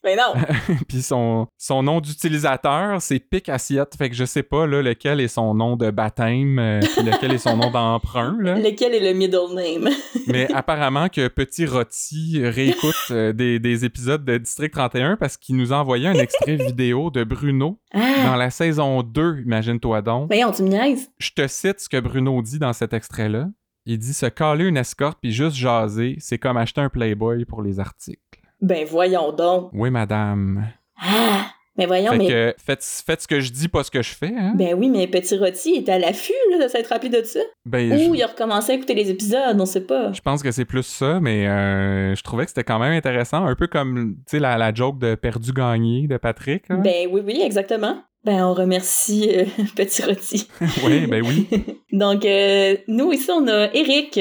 [0.05, 0.35] Mais non!
[0.87, 3.95] Puis son, son nom d'utilisateur, c'est Pic Assiette.
[3.97, 7.33] Fait que je sais pas là, lequel est son nom de baptême, euh, puis lequel
[7.33, 8.37] est son nom d'emprunt.
[8.39, 8.55] Là.
[8.59, 9.89] Lequel est le middle name?
[10.27, 15.55] Mais apparemment que Petit Rôti réécoute euh, des, des épisodes de District 31 parce qu'il
[15.55, 18.23] nous a envoyé un extrait vidéo de Bruno Ah!
[18.25, 20.27] dans la saison 2, imagine-toi donc.
[20.27, 21.09] Voyons, tu me niaises?
[21.17, 23.47] Je te cite ce que Bruno dit dans cet extrait-là.
[23.87, 27.61] Il dit se caler une escorte puis juste jaser, c'est comme acheter un Playboy pour
[27.61, 28.19] les articles.
[28.61, 29.69] Ben voyons donc.
[29.73, 30.65] Oui, madame.
[31.01, 31.47] Ah!
[31.77, 32.27] Mais voyons, Fait mais...
[32.29, 34.33] que faites, faites ce que je dis, pas ce que je fais.
[34.33, 34.53] Hein?
[34.55, 37.41] Ben oui, mais Petit Rôti est à l'affût là, de s'être rappelé de ça.
[37.65, 40.13] Ben, Ou je, il a recommencé à écouter les épisodes, on sait pas.
[40.13, 43.45] je pense que c'est plus ça, mais euh, je trouvais que c'était quand même intéressant.
[43.45, 46.69] Un peu comme, tu sais, la, la joke de perdu-gagné de Patrick.
[46.69, 46.77] là.
[46.77, 47.97] Ben oui, oui, exactement.
[48.23, 49.43] Ben on remercie euh,
[49.75, 50.47] Petit Rôti.
[50.85, 51.47] oui, ben oui.
[51.91, 54.17] Donc, euh, nous, ici, on a Eric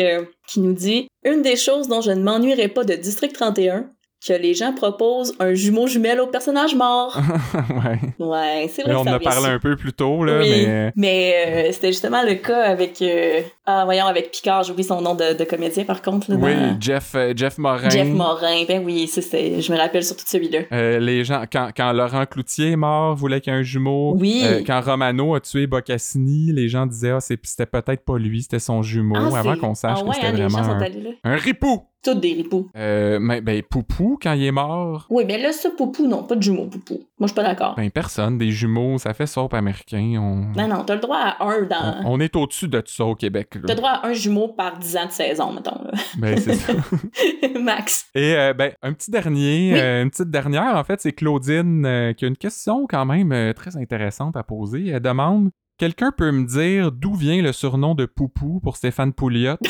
[0.48, 3.90] qui nous dit «Une des choses dont je ne m'ennuierai pas de District 31,
[4.26, 7.16] que les gens proposent un jumeau jumelle au personnage mort.
[7.70, 8.24] ouais.
[8.26, 10.92] Ouais, c'est vrai Là, on en a parlé un peu plus tôt, là, oui, mais...
[10.96, 11.34] mais
[11.68, 13.02] euh, c'était justement le cas avec...
[13.02, 16.30] euh, Ah, voyons, avec Picard, j'ai oublié son nom de, de comédien, par contre.
[16.30, 17.90] Là, Oui, dans- Jeff, euh, Jeff Morin.
[17.90, 20.98] Jeff Morin, ben oui, c'est- je me rappelle surtout de celui-là.
[20.98, 24.14] Les gens, quand, quand Laurent Cloutier est mort, voulait qu'il y ait un jumeau.
[24.18, 24.44] Oui.
[24.66, 28.58] Quand Romano a tué Boccassini, les gens disaient ah, c'est- c'était peut-être pas lui, c'était
[28.58, 31.00] son jumeau, Ah, avant qu'on sache ah que c'était hein, les gens vraiment sont allés
[31.02, 31.10] là.
[31.24, 31.82] un ripou.
[32.04, 32.68] Toutes des ripoux.
[32.76, 36.36] Euh, mais, ben, Poupou, quand il est mort, Oui, mais là, ça, Poupou, non, pas
[36.36, 36.94] de jumeau, Poupou.
[37.18, 37.74] Moi, je suis pas d'accord.
[37.76, 40.16] ben personne, des jumeaux, ça fait soap américain.
[40.20, 42.02] On, Non, non, t'as le droit à un dans...
[42.04, 43.48] on, on est au-dessus de tout ça au Québec.
[43.66, 45.82] T'as le droit à un jumeau par 10 ans de saison, mettons.
[45.82, 45.92] Là.
[46.18, 46.72] Ben, c'est ça.
[47.60, 48.06] Max.
[48.14, 49.80] Et euh, ben, un petit dernier, Oui.
[49.80, 53.54] euh, une petite dernière, en fait, c'est Claudine euh, qui a une question quand même
[53.54, 54.88] très intéressante à poser.
[54.88, 59.56] Elle demande Quelqu'un peut me dire d'où vient le surnom de Poupou pour Stéphane Pouliot?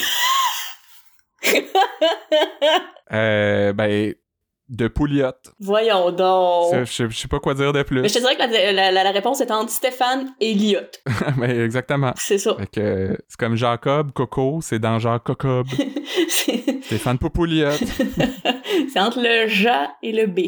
[3.12, 4.14] euh, Ben,
[4.70, 5.30] de Pouliot.
[5.60, 6.74] Voyons donc.
[6.84, 8.00] Je je- sais pas quoi dire de plus.
[8.00, 10.80] Mais je te dirais que la, la- la- la réponse est entre Stéphane et Liot.
[11.36, 12.12] Mais exactement.
[12.16, 12.56] C'est ça.
[12.58, 15.66] Fait que c'est comme Jacob, Coco, c'est dans Jacques Cocob.
[16.82, 17.72] Stéphane Poupouliot.
[18.92, 19.68] c'est entre le J
[20.02, 20.40] et le B.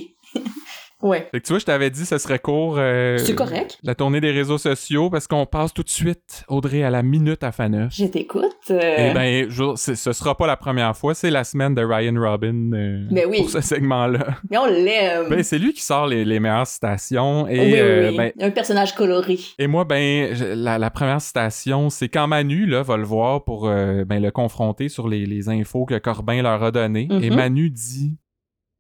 [1.07, 1.29] ouais.
[1.31, 2.77] Fait que tu vois, je t'avais dit ce serait court.
[2.79, 3.79] euh, C'est correct.
[3.83, 7.43] La tournée des réseaux sociaux parce qu'on passe tout de suite, Audrey, à la minute
[7.43, 7.93] à Faneuf.
[7.95, 8.45] Je t'écoute.
[8.71, 12.73] euh, Eh c'est- ce sera pas la première fois, c'est la semaine de Ryan Robin
[12.73, 13.39] euh, Ben oui.
[13.43, 14.27] pour ce segment-là.
[14.51, 15.29] Mais on l'aime.
[15.31, 18.51] Ben, c'est lui qui sort les, les meilleures citations et, oui, oui, euh, ben, Un
[18.51, 19.39] personnage coloré.
[19.59, 23.67] et moi, ben, la, la première citation, c'est quand Manu là, va le voir pour
[23.69, 27.09] ben, le confronter sur les, les infos que Corbin leur a données.
[27.11, 27.23] Mhm.
[27.25, 28.17] Et Manu dit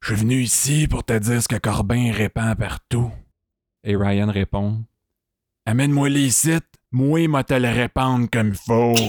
[0.06, 3.10] Je suis venu ici pour te dire ce que Corbin répand partout.
[3.82, 4.84] Et Ryan répond
[5.66, 8.94] Amène-moi les sites, moi, m'a te le répandre comme il faut.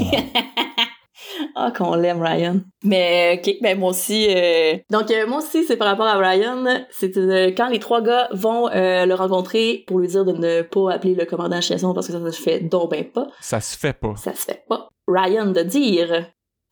[1.60, 2.62] Ah, qu'on l'aime, Ryan.
[2.84, 4.28] Mais, ok, ben moi aussi.
[4.30, 6.64] euh, Donc, euh, moi aussi, c'est par rapport à Ryan.
[6.92, 10.62] C'est euh, quand les trois gars vont euh, le rencontrer pour lui dire de ne
[10.62, 13.28] pas appeler le commandant Chesson parce que ça se fait donc ben pas.
[13.42, 14.16] Ça se fait pas.
[14.18, 14.90] Ça se fait pas.
[15.08, 16.28] Ryan de dire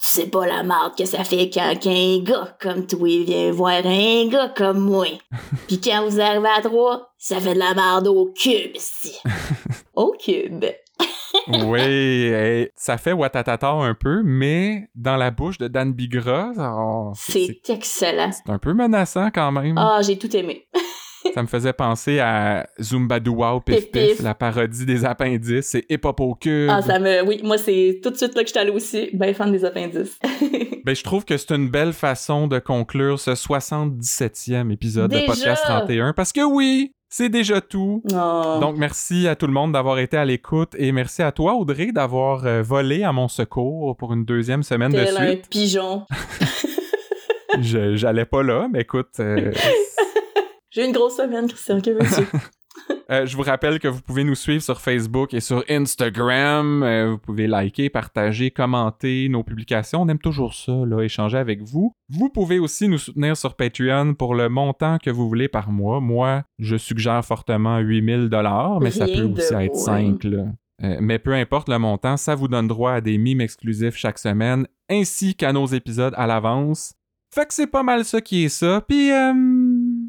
[0.08, 4.28] C'est pas la marde que ça fait quand qu'un gars comme toi vient voir un
[4.28, 5.08] gars comme moi.
[5.68, 9.18] Puis quand vous arrivez à trois, ça fait de la marde au cube, ici.
[9.96, 10.64] au cube.
[11.48, 17.68] oui, ça fait Watatata un peu, mais dans la bouche de Dan Bigra, oh, C'est
[17.70, 18.32] excellent.
[18.32, 19.76] c'est un peu menaçant quand même.
[19.76, 20.68] Ah, j'ai tout aimé.
[21.34, 25.68] Ça me faisait penser à Zumba Wow Pif, Pif la parodie des appendices.
[25.68, 26.70] C'est hip hop au cube.
[26.72, 27.24] Ah, ça me.
[27.24, 29.66] Oui, moi, c'est tout de suite là que je suis allée aussi, ben fan des
[29.66, 30.20] appendices.
[30.86, 35.64] ben, je trouve que c'est une belle façon de conclure ce 77e épisode de Podcast
[35.64, 38.04] 31 parce que oui, c'est déjà tout.
[38.14, 38.58] Oh.
[38.60, 41.92] Donc, merci à tout le monde d'avoir été à l'écoute et merci à toi, Audrey,
[41.92, 45.20] d'avoir euh, volé à mon secours pour une deuxième semaine de suite.
[45.20, 46.06] un pigeon.
[47.62, 49.20] J'allais pas là, mais écoute.
[49.20, 49.52] Euh,
[50.76, 52.28] J'ai une grosse semaine, Christian, que veux-tu?
[53.10, 56.84] Euh, je vous rappelle que vous pouvez nous suivre sur Facebook et sur Instagram.
[56.84, 60.02] Euh, vous pouvez liker, partager, commenter nos publications.
[60.02, 61.94] On aime toujours ça, là, échanger avec vous.
[62.10, 66.02] Vous pouvez aussi nous soutenir sur Patreon pour le montant que vous voulez par mois.
[66.02, 70.24] Moi, je suggère fortement 8000 dollars, mais ça peut aussi être 5.
[70.26, 70.48] Là.
[70.84, 74.20] Euh, mais peu importe le montant, ça vous donne droit à des mimes exclusifs chaque
[74.20, 76.94] semaine, ainsi qu'à nos épisodes à l'avance.
[77.34, 78.82] Fait que c'est pas mal ça qui est ça.
[78.88, 79.12] Puis,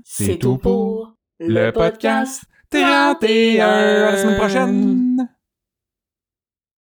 [0.09, 2.45] c'est tout pour le podcast.
[2.71, 3.67] 31.
[3.67, 5.29] À la semaine prochaine.